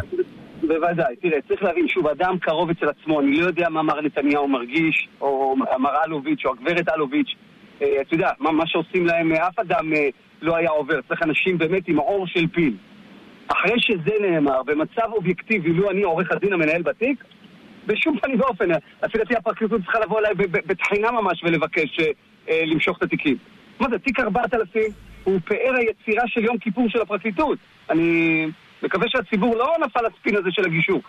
[0.61, 1.15] בוודאי.
[1.21, 5.07] תראה, צריך להבין שוב, אדם קרוב אצל עצמו, אני לא יודע מה מר נתניהו מרגיש,
[5.21, 7.35] או מר אלוביץ', או הגברת אלוביץ'.
[7.81, 10.09] אה, אתה יודע, מה, מה שעושים להם, אה, אף אדם אה,
[10.41, 10.99] לא היה עובר.
[11.07, 12.73] צריך אנשים באמת עם עור של פיל.
[13.47, 17.23] אחרי שזה נאמר, במצב אובייקטיבי, לו אני עורך הדין המנהל בתיק,
[17.85, 18.69] בשום פנים ואופן.
[19.03, 21.99] לפי דעתי הפרקליטות צריכה לבוא אליי בתחינה ממש ולבקש
[22.49, 23.37] אה, למשוך את התיקים.
[23.79, 24.83] מה זה, תיק 4000
[25.23, 27.57] הוא פאר היצירה של יום כיפור של הפרקליטות.
[27.89, 28.45] אני
[28.83, 31.01] מקווה שהציבור לא נפל לספין הזה של הגישור.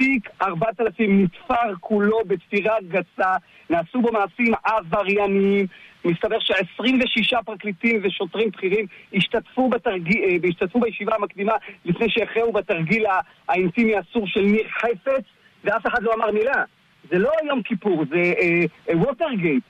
[0.00, 3.36] תיק 4000 נתפר כולו בתפירה גסה,
[3.70, 5.66] נעשו בו מעשים עברייניים,
[6.04, 11.52] מסתבר ש-26 פרקליטים ושוטרים בכירים השתתפו, בתרגיל, אה, השתתפו בישיבה המקדימה
[11.84, 13.04] לפני שהחרו בתרגיל
[13.48, 15.24] האינטימי האסור של ניר חפץ,
[15.64, 16.64] ואף אחד לא אמר מילה.
[17.10, 18.32] זה לא יום כיפור, זה
[18.94, 19.62] ווטרגייט.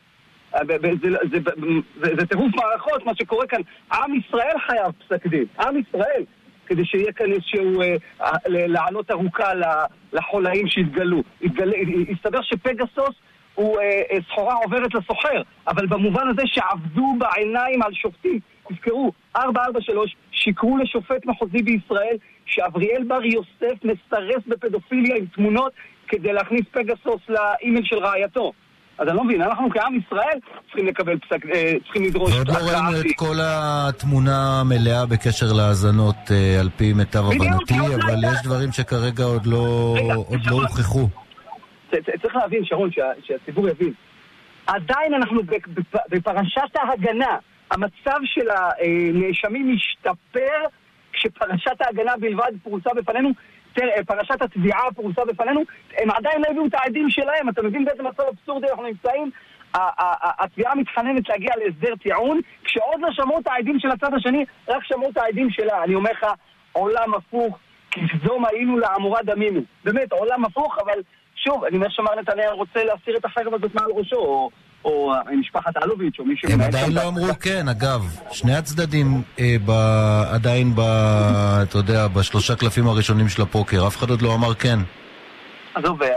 [0.54, 0.90] אה, אה,
[2.18, 3.60] זה טירוף מערכות, מה שקורה כאן.
[3.92, 5.44] עם ישראל חייב פסק דין.
[5.60, 6.22] עם ישראל.
[6.70, 7.96] כדי שיהיה כאן איזשהו, אה,
[8.46, 9.52] לעלות ארוכה
[10.12, 11.22] לחולאים שהתגלו.
[12.10, 13.14] הסתבר שפגסוס
[13.54, 18.38] הוא אה, אה, סחורה עוברת לסוחר, אבל במובן הזה שעבדו בעיניים על שופטים.
[18.68, 25.72] תזכרו, 443 שיקרו לשופט מחוזי בישראל שאבריאל בר יוסף מסרס בפדופיליה עם תמונות
[26.08, 28.52] כדי להכניס פגסוס לאימייל של רעייתו.
[29.00, 32.34] אז אני לא מבין, אנחנו כעם ישראל צריכים לקבל פסק, אה, צריכים לדרוש...
[32.34, 36.16] ועוד לא ראינו את כל התמונה המלאה בקשר להאזנות
[36.60, 39.94] על פי מיטב הבנתי, אבל יש דברים שכרגע עוד לא,
[40.50, 41.08] לא הוכחו.
[42.22, 42.90] צריך להבין, שרון,
[43.22, 43.92] שהציבור יבין.
[44.66, 45.40] עדיין אנחנו
[46.10, 47.36] בפרשת ההגנה.
[47.70, 50.58] המצב של הנאשמים משתפר
[51.12, 53.30] כשפרשת ההגנה בלבד פרוסה בפנינו,
[54.06, 55.60] פרשת התביעה פרוסה בפנינו,
[55.98, 59.30] הם עדיין לא הביאו את העדים שלהם, אתה מבין באיזה מצב אבסורדי אנחנו נמצאים?
[60.38, 65.10] התביעה מתחננת להגיע להסדר טיעון, כשעוד לא שמעו את העדים של הצד השני, רק שמעו
[65.10, 65.84] את העדים שלה.
[65.84, 66.26] אני אומר לך,
[66.72, 67.58] עולם הפוך,
[67.90, 69.60] כסדום היינו לעמורה דמינו.
[69.84, 71.02] באמת, עולם הפוך, אבל
[71.36, 74.50] שוב, אני אומר שמר נתניהו רוצה להסיר את החרב הזאת מעל ראשו, או,
[74.84, 76.52] או משפחת אלוביץ', או מישהו...
[76.52, 78.04] הם עדיין לא אמרו כן, אגב.
[78.30, 79.06] שני הצדדים
[79.40, 79.56] אה.
[80.34, 80.72] עדיין.
[81.62, 83.86] אתה יודע, בשלושה קלפים הראשונים של הפוקר.
[83.86, 84.78] אף אחד עוד לא אמר כן.
[85.74, 86.10] עזוב, אה,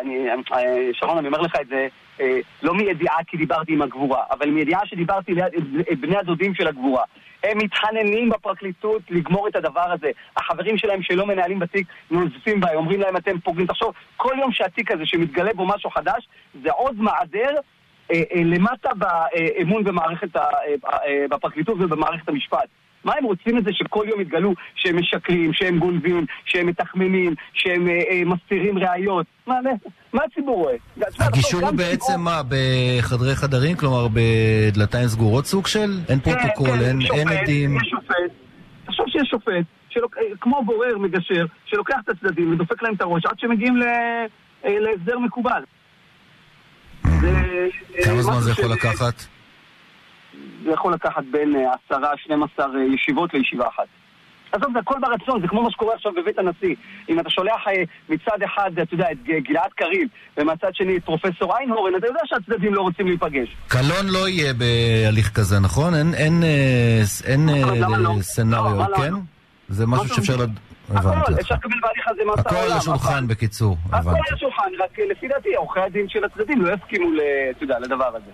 [0.94, 1.88] שרון, אני אומר לך את זה
[2.22, 7.04] אה, לא מידיעה כי דיברתי עם הגבורה, אבל מידיעה שדיברתי ליד בני הדודים של הגבורה.
[7.44, 10.12] הם מתחננים בפרקליטות לגמור את הדבר הזה.
[10.38, 13.68] החברים שלהם שלא מנהלים בתיק נוזפים בהם, אומרים להם אתם פוגעים.
[13.68, 16.28] תחשוב, כל יום שהתיק הזה שמתגלה בו משהו חדש,
[16.64, 17.56] זה עוד מעדר
[18.46, 20.44] למטה באמון במערכת, אה,
[20.86, 22.68] אה, בפרקליטות ובמערכת המשפט.
[23.04, 27.88] מה הם רוצים את זה שכל יום יתגלו שהם משקרים, שהם גונבים, שהם מתחממים, שהם
[27.88, 29.26] אה, אה, מסתירים ראיות?
[29.48, 29.56] מה,
[30.14, 30.76] מה הציבור רואה?
[31.20, 33.78] הגישור הוא בעצם מה, בחדרי חדרים?
[33.78, 36.00] כלומר בדלתיים סגורות סוג של?
[36.10, 37.78] אין כן, פרוטוקול, כן, אין, שופט, אין עדים?
[37.78, 38.32] יש שופט,
[38.86, 43.26] תחשוב שיש שופט, שלוק, אה, כמו בורר, מגשר, שלוקח את הצדדים ודופק להם את הראש
[43.26, 44.26] עד שמגיעים אה,
[44.80, 45.64] להסדר מקובל.
[48.04, 49.24] כמה זמן זה יכול לקחת?
[50.64, 53.84] זה יכול לקחת בין אה, עשרה, 12 אה, ישיבות לישיבה אחת.
[54.52, 56.76] עזוב, זה הכל ברצון, זה כמו מה שקורה עכשיו בבית הנשיא.
[57.10, 61.58] אם אתה שולח אה, מצד אחד, אתה יודע, את גלעד קריב, ומצד שני את פרופסור
[61.58, 63.56] איינהורן, אתה יודע שהצדדים לא רוצים להיפגש.
[63.68, 65.96] קלון לא יהיה בהליך כזה, נכון?
[65.96, 66.44] אין, אין,
[67.24, 68.14] אין, אין לא?
[68.22, 69.12] סנאריו, לא, כן?
[69.14, 69.20] לא?
[69.70, 70.60] זה משהו שאפשר לד...
[70.90, 72.62] הכל, אפשר לקבל בהליך הזה מאסר עולם.
[72.62, 73.78] הכל על השולחן, בקיצור.
[73.92, 77.10] הכל על השולחן, רק לפי דעתי, עורכי הדין של הצדדים לא יסכימו,
[77.52, 78.32] אתה יודע, לדבר הזה.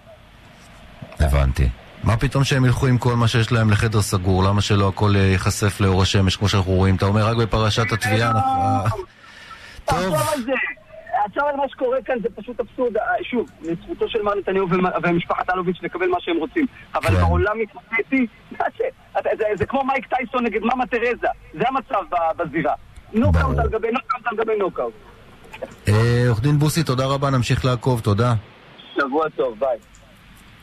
[1.19, 1.69] הבנתי.
[2.03, 4.43] מה פתאום שהם ילכו עם כל מה שיש להם לחדר סגור?
[4.43, 6.95] למה שלא הכל אה, ייחשף לאור השמש כמו שאנחנו רואים?
[6.95, 9.03] אתה אומר רק בפרשת התביעה אנחנו...
[9.85, 10.15] טוב.
[11.29, 14.67] עכשיו על מה שקורה כאן זה פשוט אבסורד, אה, שוב, לזכותו של מר נתניהו
[15.03, 16.65] ומשפחת אלוביץ' לקבל מה שהם רוצים.
[16.95, 17.15] אבל כן.
[17.15, 18.27] בעולם היפותטי,
[19.55, 22.03] זה כמו מייק טייסון נגד מאמה תרזה, זה המצב
[22.37, 22.73] בזירה.
[23.13, 24.93] נוקאוט על גבי נוקאוט על גבי נוקאוט.
[25.87, 28.33] אה, עורך דין בוסי, תודה רבה, נמשיך לעקוב, תודה.
[28.95, 29.77] שבוע טוב, ביי.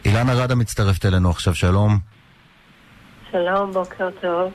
[0.04, 1.98] אילנה רדה מצטרפת אלינו עכשיו, שלום.
[3.30, 4.52] שלום, בוקר טוב.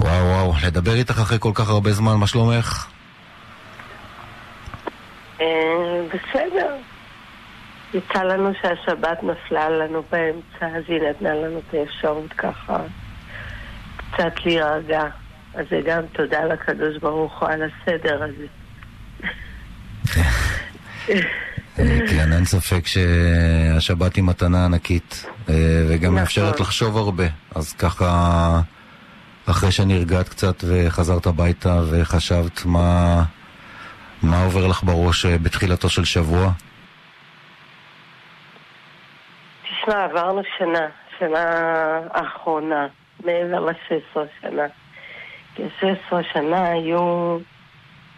[0.00, 2.93] וואו וואו, לדבר איתך אחרי כל כך הרבה זמן, מה שלומך?
[5.40, 6.76] אה, בסדר.
[7.94, 12.78] יצא לנו שהשבת נפלה לנו באמצע, אז היא נתנה לנו את האפשרות ככה
[13.96, 15.02] קצת להירגע.
[15.54, 18.46] אז זה גם תודה לקדוש ברוך הוא על הסדר הזה.
[22.08, 25.54] כן, אין ספק שהשבת היא מתנה ענקית, אה,
[25.88, 26.14] וגם נכון.
[26.14, 27.24] מאפשרת לחשוב הרבה.
[27.54, 28.60] אז ככה,
[29.46, 33.24] אחרי שנרגעת קצת וחזרת הביתה וחשבת מה,
[34.22, 36.50] מה עובר לך בראש אה, בתחילתו של שבוע?
[39.62, 40.86] תשמע, עברנו שנה,
[41.18, 41.44] שנה
[42.10, 42.86] האחרונה,
[43.24, 44.66] מעבר ל-16 שנה.
[45.54, 47.38] כי 16 שנה היו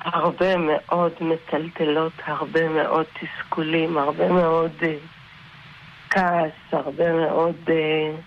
[0.01, 4.85] הרבה מאוד מטלטלות, הרבה מאוד תסכולים, הרבה מאוד uh,
[6.11, 7.57] כעס, הרבה מאוד...
[7.67, 8.21] Uh,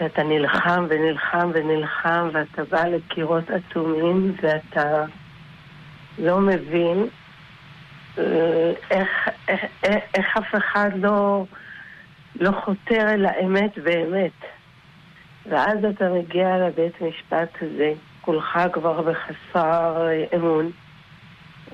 [0.00, 5.04] שאתה נלחם ונלחם ונלחם ואתה בא לקירות אטומים ואתה
[6.18, 7.08] לא מבין
[8.16, 8.20] uh,
[8.90, 9.08] איך,
[9.48, 11.44] איך, איך, איך אף אחד לא,
[12.40, 14.40] לא חותר אל האמת באמת.
[15.46, 17.92] ואז אתה מגיע לבית משפט הזה.
[18.20, 20.70] כולך כבר בחסר אה, אמון,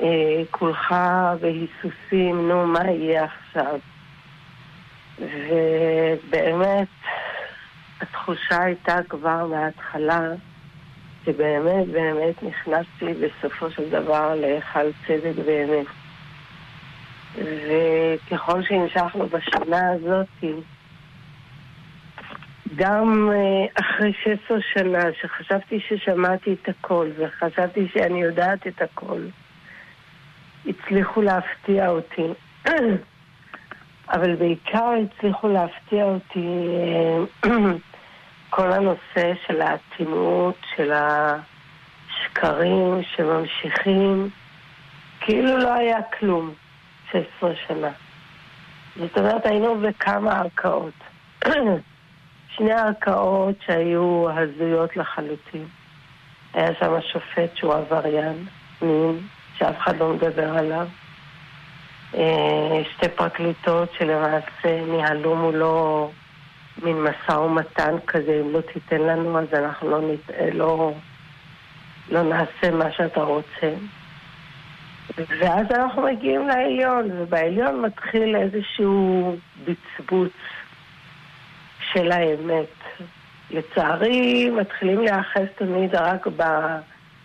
[0.02, 0.94] אה, כולך
[1.40, 3.78] בהיסוסים, נו, מה יהיה עכשיו?
[5.18, 6.88] ובאמת,
[8.00, 10.20] התחושה הייתה כבר מההתחלה
[11.26, 15.86] שבאמת באמת נכנסתי בסופו של דבר להיכל צדק באמת.
[17.34, 20.52] וככל שהמשכנו בשנה הזאתי,
[22.74, 29.20] גם אה, אחרי 16 שנה, שחשבתי ששמעתי את הכל וחשבתי שאני יודעת את הכל,
[30.66, 32.26] הצליחו להפתיע אותי.
[34.14, 36.48] אבל בעיקר הצליחו להפתיע אותי
[37.44, 37.50] אה,
[38.56, 44.30] כל הנושא של האטימות, של השקרים שממשיכים,
[45.20, 46.54] כאילו לא היה כלום
[47.12, 47.90] 16 שנה.
[48.96, 50.94] זאת אומרת, היינו בכמה ערכאות.
[52.56, 55.66] שני ערכאות שהיו הזויות לחלוטין.
[56.54, 58.46] היה שם שופט שהוא עבריין
[58.82, 59.18] מין,
[59.58, 60.86] שאף אחד לא מדבר עליו.
[62.14, 66.10] אה, שתי פרקליטות שלמעשה ניהלו מולו
[66.82, 70.30] מין משא ומתן כזה, אם לא תיתן לנו אז אנחנו לא, נת...
[70.52, 70.92] לא,
[72.10, 73.74] לא נעשה מה שאתה רוצה.
[75.18, 80.32] ואז אנחנו מגיעים לעליון, ובעליון מתחיל איזשהו בצבוץ
[81.92, 83.02] של האמת.
[83.50, 86.26] לצערי, מתחילים להיאחז תמיד רק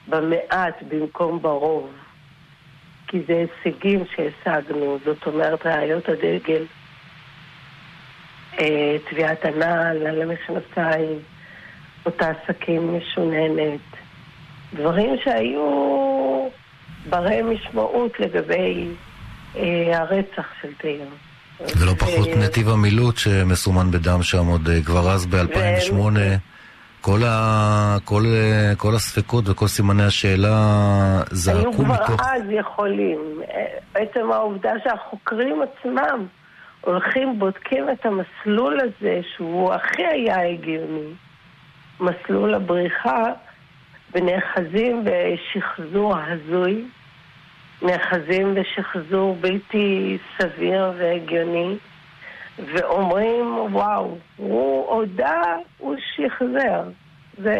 [0.07, 1.89] במעט במקום ברוב.
[3.07, 6.65] כי זה הישגים שהשגנו, זאת אומרת ראיות הדגל,
[8.61, 11.19] אה, תביעת הנעל על המכנסיים,
[12.05, 13.79] אותה סכין משוננת,
[14.73, 16.47] דברים שהיו
[17.09, 18.87] ברי משמעות לגבי
[19.55, 21.05] אה, הרצח של תאיר.
[21.79, 25.95] ולא פחות נתיב המילוט שמסומן בדם שם עוד אה, כבר אז ב-2008.
[27.01, 27.97] כל, ה...
[28.05, 28.23] כל,
[28.77, 31.83] כל הספקות וכל סימני השאלה זעקו מתוך...
[31.83, 33.41] היו כבר אז יכולים.
[33.93, 36.27] בעצם העובדה שהחוקרים עצמם
[36.81, 41.13] הולכים, בודקים את המסלול הזה, שהוא הכי היה הגיוני,
[41.99, 43.25] מסלול הבריחה,
[44.13, 46.85] ונאחזים בשחזור הזוי,
[47.81, 51.77] נאחזים בשחזור בלתי סביר והגיוני,
[52.59, 55.41] ואומרים, וואו, הוא הודה,
[55.77, 56.83] הוא שחזר.
[57.37, 57.57] זה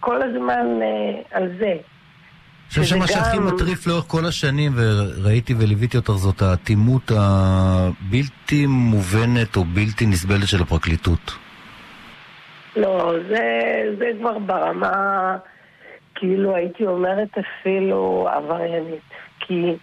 [0.00, 1.76] כל הזמן אה, על זה.
[2.80, 9.64] חושב שמה שהכי מטריף לאורך כל השנים, וראיתי וליוויתי אותך, זאת האטימות הבלתי מובנת או
[9.64, 11.38] בלתי נסבלת של הפרקליטות.
[12.76, 13.42] לא, זה,
[13.98, 15.36] זה כבר ברמה,
[16.14, 19.02] כאילו הייתי אומרת אפילו עבריינית.
[19.40, 19.74] כי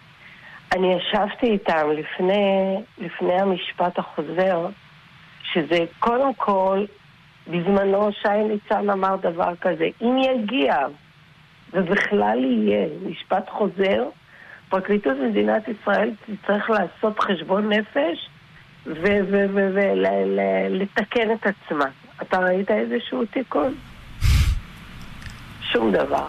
[0.72, 4.66] אני ישבתי איתם לפני, לפני המשפט החוזר,
[5.52, 6.84] שזה קודם כל,
[7.46, 10.74] בזמנו שי ניצן אמר דבר כזה, אם יגיע
[11.74, 14.04] ובכלל יהיה משפט חוזר,
[14.68, 18.28] פרקליטות מדינת ישראל תצטרך לעשות חשבון נפש
[20.36, 21.84] ולתקן את עצמה.
[22.22, 23.74] אתה ראית איזשהו תיקון?
[25.60, 26.26] שום דבר.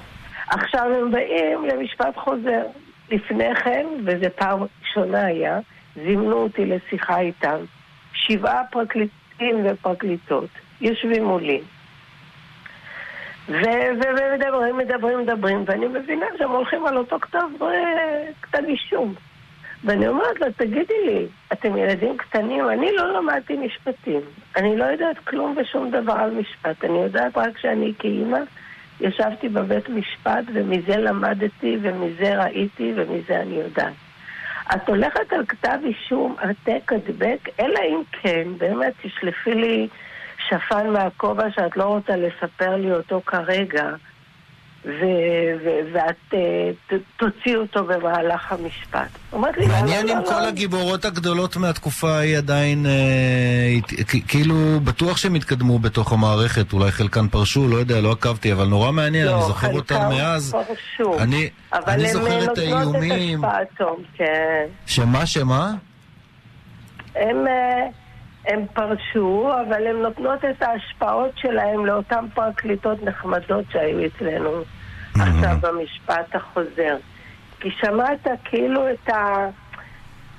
[0.47, 2.63] עכשיו הם באים למשפט חוזר.
[3.11, 5.59] לפני כן, וזו פעם ראשונה היה,
[5.95, 7.57] זימנו אותי לשיחה איתם.
[8.13, 10.49] שבעה פרקליטים ופרקליטות
[10.81, 11.61] יושבים מולי.
[13.49, 19.13] ומדברים, מדברים, מדברים, ואני מבינה שהם הולכים על אותו כתב, אה, כתב אישום.
[19.83, 22.69] ואני אומרת לו, תגידי לי, אתם ילדים קטנים?
[22.69, 24.21] אני לא למדתי משפטים.
[24.55, 26.85] אני לא יודעת כלום ושום דבר על משפט.
[26.85, 28.39] אני יודעת רק שאני כאימא
[29.01, 33.93] ישבתי בבית משפט ומזה למדתי ומזה ראיתי ומזה אני יודעת.
[34.75, 39.87] את הולכת על כתב אישום העתק הדבק, אלא אם כן, באמת תשלפי לי
[40.53, 43.83] שפן מהכובע שאת לא רוצה לספר לי אותו כרגע,
[45.93, 49.09] ואת uh, תוציא אותו במהלך המשפט.
[49.67, 56.73] מעניין אם כל הגיבורות הגדולות מהתקופה ההיא עדיין, uh, כאילו, בטוח שהם התקדמו בתוך המערכת,
[56.73, 60.51] אולי חלקן פרשו, לא יודע, לא עקבתי, אבל נורא מעניין, לא, אני זוכר אותן מאז.
[60.51, 61.19] פרשו.
[61.19, 63.45] אני, אני זוכר את האיומים.
[63.45, 64.65] אבל הם נותנות את השפעתום, כן.
[64.85, 65.71] שמה, שמה?
[67.15, 67.37] הם...
[68.47, 74.49] הם פרשו, אבל הן נותנות את ההשפעות שלהם לאותן פרקליטות נחמדות שהיו אצלנו
[75.15, 76.95] עכשיו במשפט החוזר.
[77.59, 79.49] כי שמעת כאילו את ה...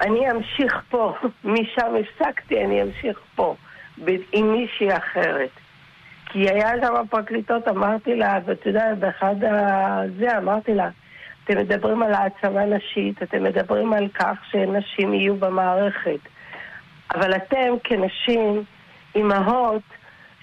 [0.00, 1.14] אני אמשיך פה,
[1.44, 3.54] משם הפסקתי, אני אמשיך פה,
[4.32, 5.50] עם מישהי אחרת.
[6.26, 10.00] כי היה שם הפרקליטות, אמרתי לה, ואתה יודע, באחד ה...
[10.18, 10.88] זה, אמרתי לה,
[11.44, 16.33] אתם מדברים על העצמה נשית, אתם מדברים על כך שנשים יהיו במערכת.
[17.14, 18.64] אבל אתם כנשים,
[19.14, 19.82] אימהות,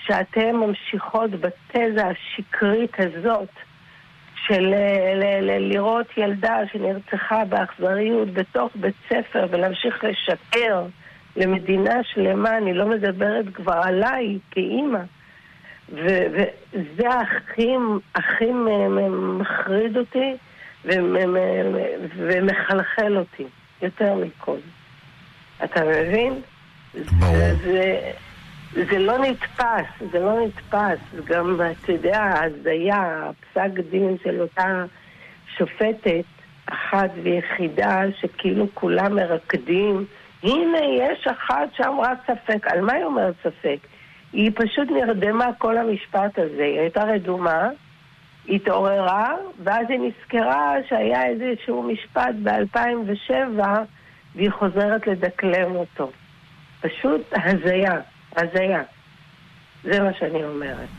[0.06, 3.50] שאתן ממשיכות בתזה השקרית הזאת
[4.48, 4.74] של
[5.60, 10.84] לראות ילדה שנרצחה באכזריות בתוך בית ספר ולהמשיך לשקר
[11.36, 15.00] למדינה שלמה, אני לא מדברת כבר עליי כאימא.
[15.90, 17.76] וזה הכי,
[18.16, 18.52] הכי
[19.40, 20.34] מחריד אותי
[22.16, 23.46] ומחלחל אותי,
[23.82, 24.58] יותר מכל.
[25.64, 26.42] אתה מבין?
[27.20, 27.36] ברור.
[27.64, 28.12] זה,
[28.74, 31.00] זה לא נתפס, זה לא נתפס.
[31.26, 34.86] גם, אתה יודע, ההזיה, הפסק דין של אותה
[35.58, 36.26] שופטת
[36.66, 40.06] אחת ויחידה, שכאילו כולם מרקדים.
[40.44, 42.68] הנה, יש אחת שאמרה ספק.
[42.68, 43.78] על מה היא אומרת ספק?
[44.34, 46.64] היא פשוט נרדמה כל המשפט הזה.
[46.64, 47.70] היא הייתה רדומה,
[48.50, 53.60] התעוררה, ואז היא נזכרה שהיה איזשהו משפט ב-2007,
[54.36, 56.12] והיא חוזרת לדקלם אותו.
[56.82, 58.00] פשוט הזיה,
[58.38, 58.84] הזיה.
[59.84, 60.90] זה מה שאני אומרת.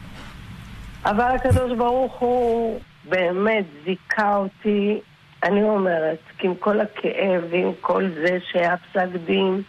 [1.05, 5.01] אבל הקדוש ברוך הוא באמת זיכה אותי,
[5.43, 9.63] אני אומרת, כי עם כל הכאב ועם כל זה שהיה פסק דין,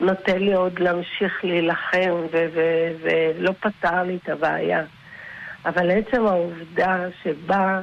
[0.00, 4.82] נוטה לי עוד להמשיך להילחם ולא פתר לי את הבעיה.
[5.66, 7.80] אבל עצם העובדה שבה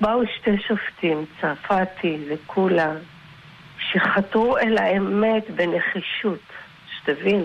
[0.00, 2.92] באו שתי שופטים, צרפתי וכולה,
[3.92, 6.40] שחתרו אל האמת בנחישות,
[6.96, 7.44] שתבין.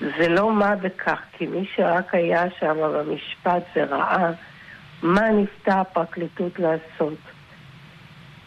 [0.00, 4.30] זה לא מה בכך, כי מי שרק היה שם במשפט וראה
[5.02, 7.18] מה ניסתה הפרקליטות לעשות.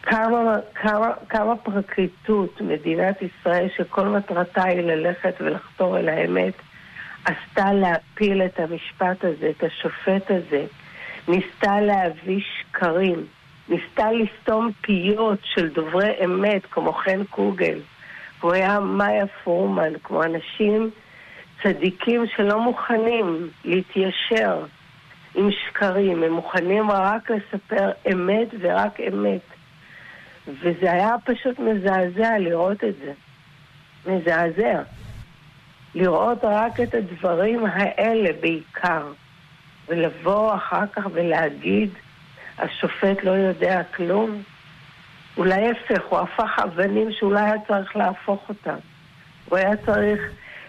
[0.02, 6.54] כמה, כמה, כמה פרקליטות מדינת ישראל שכל מטרתה היא ללכת ולחתור אל האמת
[7.24, 10.64] עשתה להפיל את המשפט הזה, את השופט הזה,
[11.28, 13.26] ניסתה להביא שקרים,
[13.68, 17.78] ניסתה לסתום פיות של דוברי אמת כמו חן קוגל,
[18.40, 20.90] כמו היה מאיה פורמן, כמו אנשים
[21.62, 24.64] צדיקים שלא מוכנים להתיישר
[25.34, 29.40] עם שקרים, הם מוכנים רק לספר אמת ורק אמת.
[30.48, 33.12] וזה היה פשוט מזעזע לראות את זה.
[34.06, 34.82] מזעזע.
[35.94, 39.12] לראות רק את הדברים האלה בעיקר,
[39.88, 41.90] ולבוא אחר כך ולהגיד,
[42.58, 44.42] השופט לא יודע כלום.
[45.36, 48.76] אולי להפך, הוא הפך אבנים שאולי היה צריך להפוך אותם.
[49.48, 50.20] הוא היה צריך,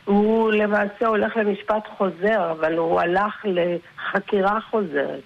[0.05, 5.23] הוא למעשה הולך למשפט חוזר, אבל הוא הלך לחקירה חוזרת.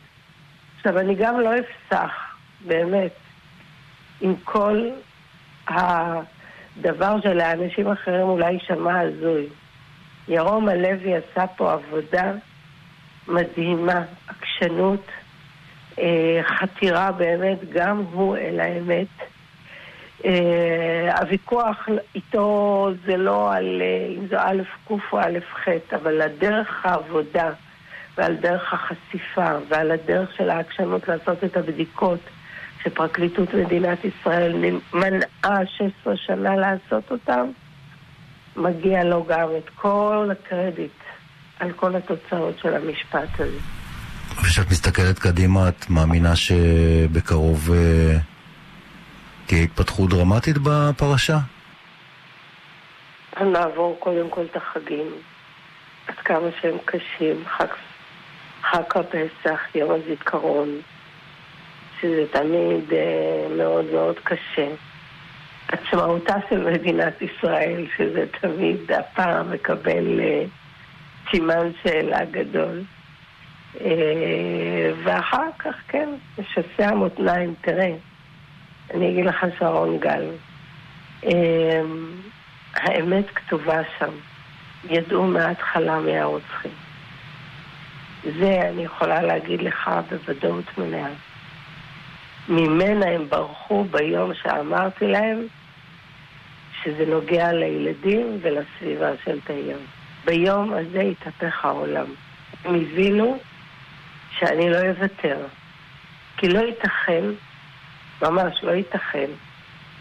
[0.77, 2.11] עכשיו, אני גם לא אפסח,
[2.67, 3.13] באמת,
[4.21, 4.89] עם כל
[5.67, 9.47] הדבר שלאנשים אחרים אולי יישמע הזוי.
[10.27, 12.31] ירום הלוי עשה פה עבודה
[13.27, 15.05] מדהימה, עקשנות,
[16.43, 19.07] חתירה באמת, גם הוא אל האמת.
[20.25, 26.21] אה, הוויכוח איתו זה לא על אה, אם זה א' ק' או א' ח', אבל
[26.21, 27.49] על דרך העבודה
[28.17, 32.19] ועל דרך החשיפה ועל הדרך של העקשנות לעשות את הבדיקות
[32.83, 34.55] שפרקליטות מדינת ישראל
[34.93, 37.47] מנעה 16 שנה לעשות אותם,
[38.55, 40.91] מגיע לו גם את כל הקרדיט
[41.59, 43.82] על כל התוצאות של המשפט הזה.
[44.43, 47.73] וכשאת מסתכלת קדימה, את מאמינה שבקרוב uh,
[49.45, 51.37] תהיה התפתחות דרמטית בפרשה?
[53.41, 55.07] נעבור קודם כל את החגים,
[56.07, 57.65] עד כמה שהם קשים, חג,
[58.61, 60.69] חג הפסח, יום הזיכרון,
[62.01, 64.67] שזה תמיד uh, מאוד מאוד קשה.
[65.67, 72.83] עצמאותה של מדינת ישראל, שזה תמיד הפעם מקבל uh, סימן שאלה גדול.
[73.75, 73.79] Uh,
[75.03, 77.95] ואחר כך, כן, משסע המותניים, תראה,
[78.93, 80.29] אני אגיד לך שרון גל,
[81.21, 81.27] uh,
[82.73, 84.11] האמת כתובה שם.
[84.89, 86.71] ידעו מההתחלה מי הרוצחים.
[88.23, 91.09] זה אני יכולה להגיד לך בוודאות מלאה.
[92.49, 95.47] ממנה הם ברחו ביום שאמרתי להם
[96.83, 99.77] שזה נוגע לילדים ולסביבה של תאיר.
[100.25, 102.05] ביום הזה התהפך העולם.
[102.65, 103.37] הם הבינו
[104.39, 105.37] שאני לא אוותר.
[106.37, 107.23] כי לא ייתכן,
[108.21, 109.29] ממש לא ייתכן,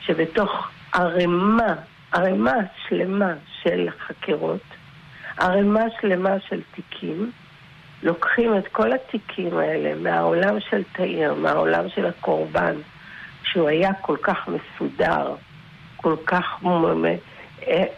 [0.00, 1.74] שבתוך ערימה,
[2.12, 2.56] ערימה
[2.88, 4.62] שלמה של חקירות,
[5.38, 7.30] ערימה שלמה של תיקים,
[8.02, 12.76] לוקחים את כל התיקים האלה מהעולם של תאיר, מהעולם של הקורבן,
[13.44, 15.34] שהוא היה כל כך מסודר,
[15.96, 16.44] כל כך,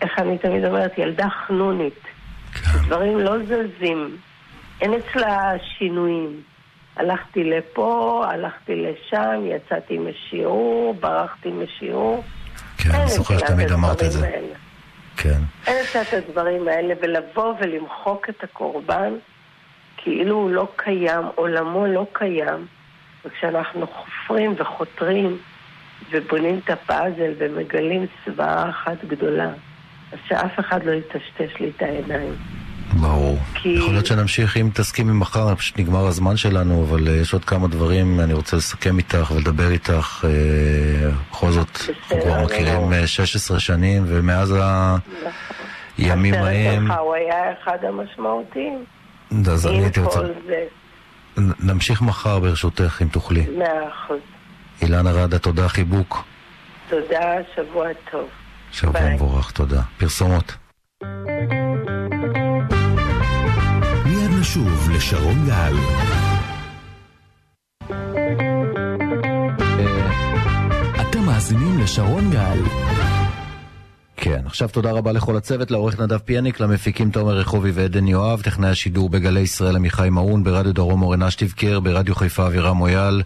[0.00, 2.00] איך אני תמיד אומרת, ילדה חנונית.
[2.52, 2.78] כן.
[2.86, 4.16] דברים לא זזים,
[4.84, 6.42] אין אצלה שינויים.
[6.96, 12.24] הלכתי לפה, הלכתי לשם, יצאתי משיעור, ברחתי משיעור.
[12.78, 14.26] כן, אני זוכר שתמיד אמרת את זה.
[14.26, 14.54] האלה.
[15.16, 15.40] כן.
[15.66, 19.12] אין את הדברים האלה, ולבוא ולמחוק את הקורבן,
[19.96, 22.66] כאילו הוא לא קיים, עולמו לא קיים,
[23.24, 25.38] וכשאנחנו חופרים וחותרים
[26.10, 29.50] ובונים את הפאזל ומגלים צבאה אחת גדולה,
[30.12, 32.34] אז שאף אחד לא יטשטש לי את העיניים.
[32.92, 33.38] ברור.
[33.54, 33.68] כי...
[33.68, 37.68] יכול להיות שנמשיך, אם תסכימי מחר, פשוט נגמר הזמן שלנו, אבל uh, יש עוד כמה
[37.68, 40.24] דברים, אני רוצה לסכם איתך ולדבר איתך.
[40.24, 40.26] Uh,
[41.30, 44.54] בכל זאת, אנחנו כבר מכירים 16 שנים, ומאז
[45.98, 46.90] הימים ההם...
[46.90, 48.84] הוא היה אחד המשמעותיים.
[49.52, 50.20] אז אני הייתי רוצה...
[51.60, 53.46] נמשיך מחר ברשותך, אם תוכלי.
[53.58, 54.18] מאה אחוז.
[54.82, 56.24] אילנה רדה, תודה, חיבוק.
[56.88, 58.28] תודה, שבוע טוב.
[58.72, 59.80] שבוע מבורך, תודה.
[59.98, 60.56] פרסומות.
[61.02, 61.63] מיד
[64.44, 65.74] נשוב לשרון גל.
[71.00, 72.58] אתם מאזינים לשרון גל.
[74.16, 78.70] כן, עכשיו תודה רבה לכל הצוות, לעורך נדב פיאניק, למפיקים תומר רחובי ועדן יואב, טכנאי
[78.70, 83.22] השידור בגלי ישראל עמיחי מעון, ברדיו דרום אורן אשטיבקר, ברדיו חיפה אבירם מויאל,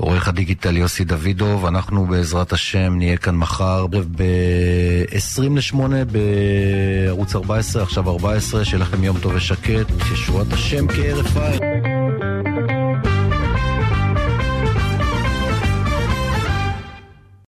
[0.00, 5.76] עורך הדיגיטל יוסי דוידוב, אנחנו בעזרת השם נהיה כאן מחר ב-20 ל-8
[6.12, 12.29] בערוץ 14, עכשיו 14, שיהיה לכם יום טוב ושקט, ישועת השם כהרף עין.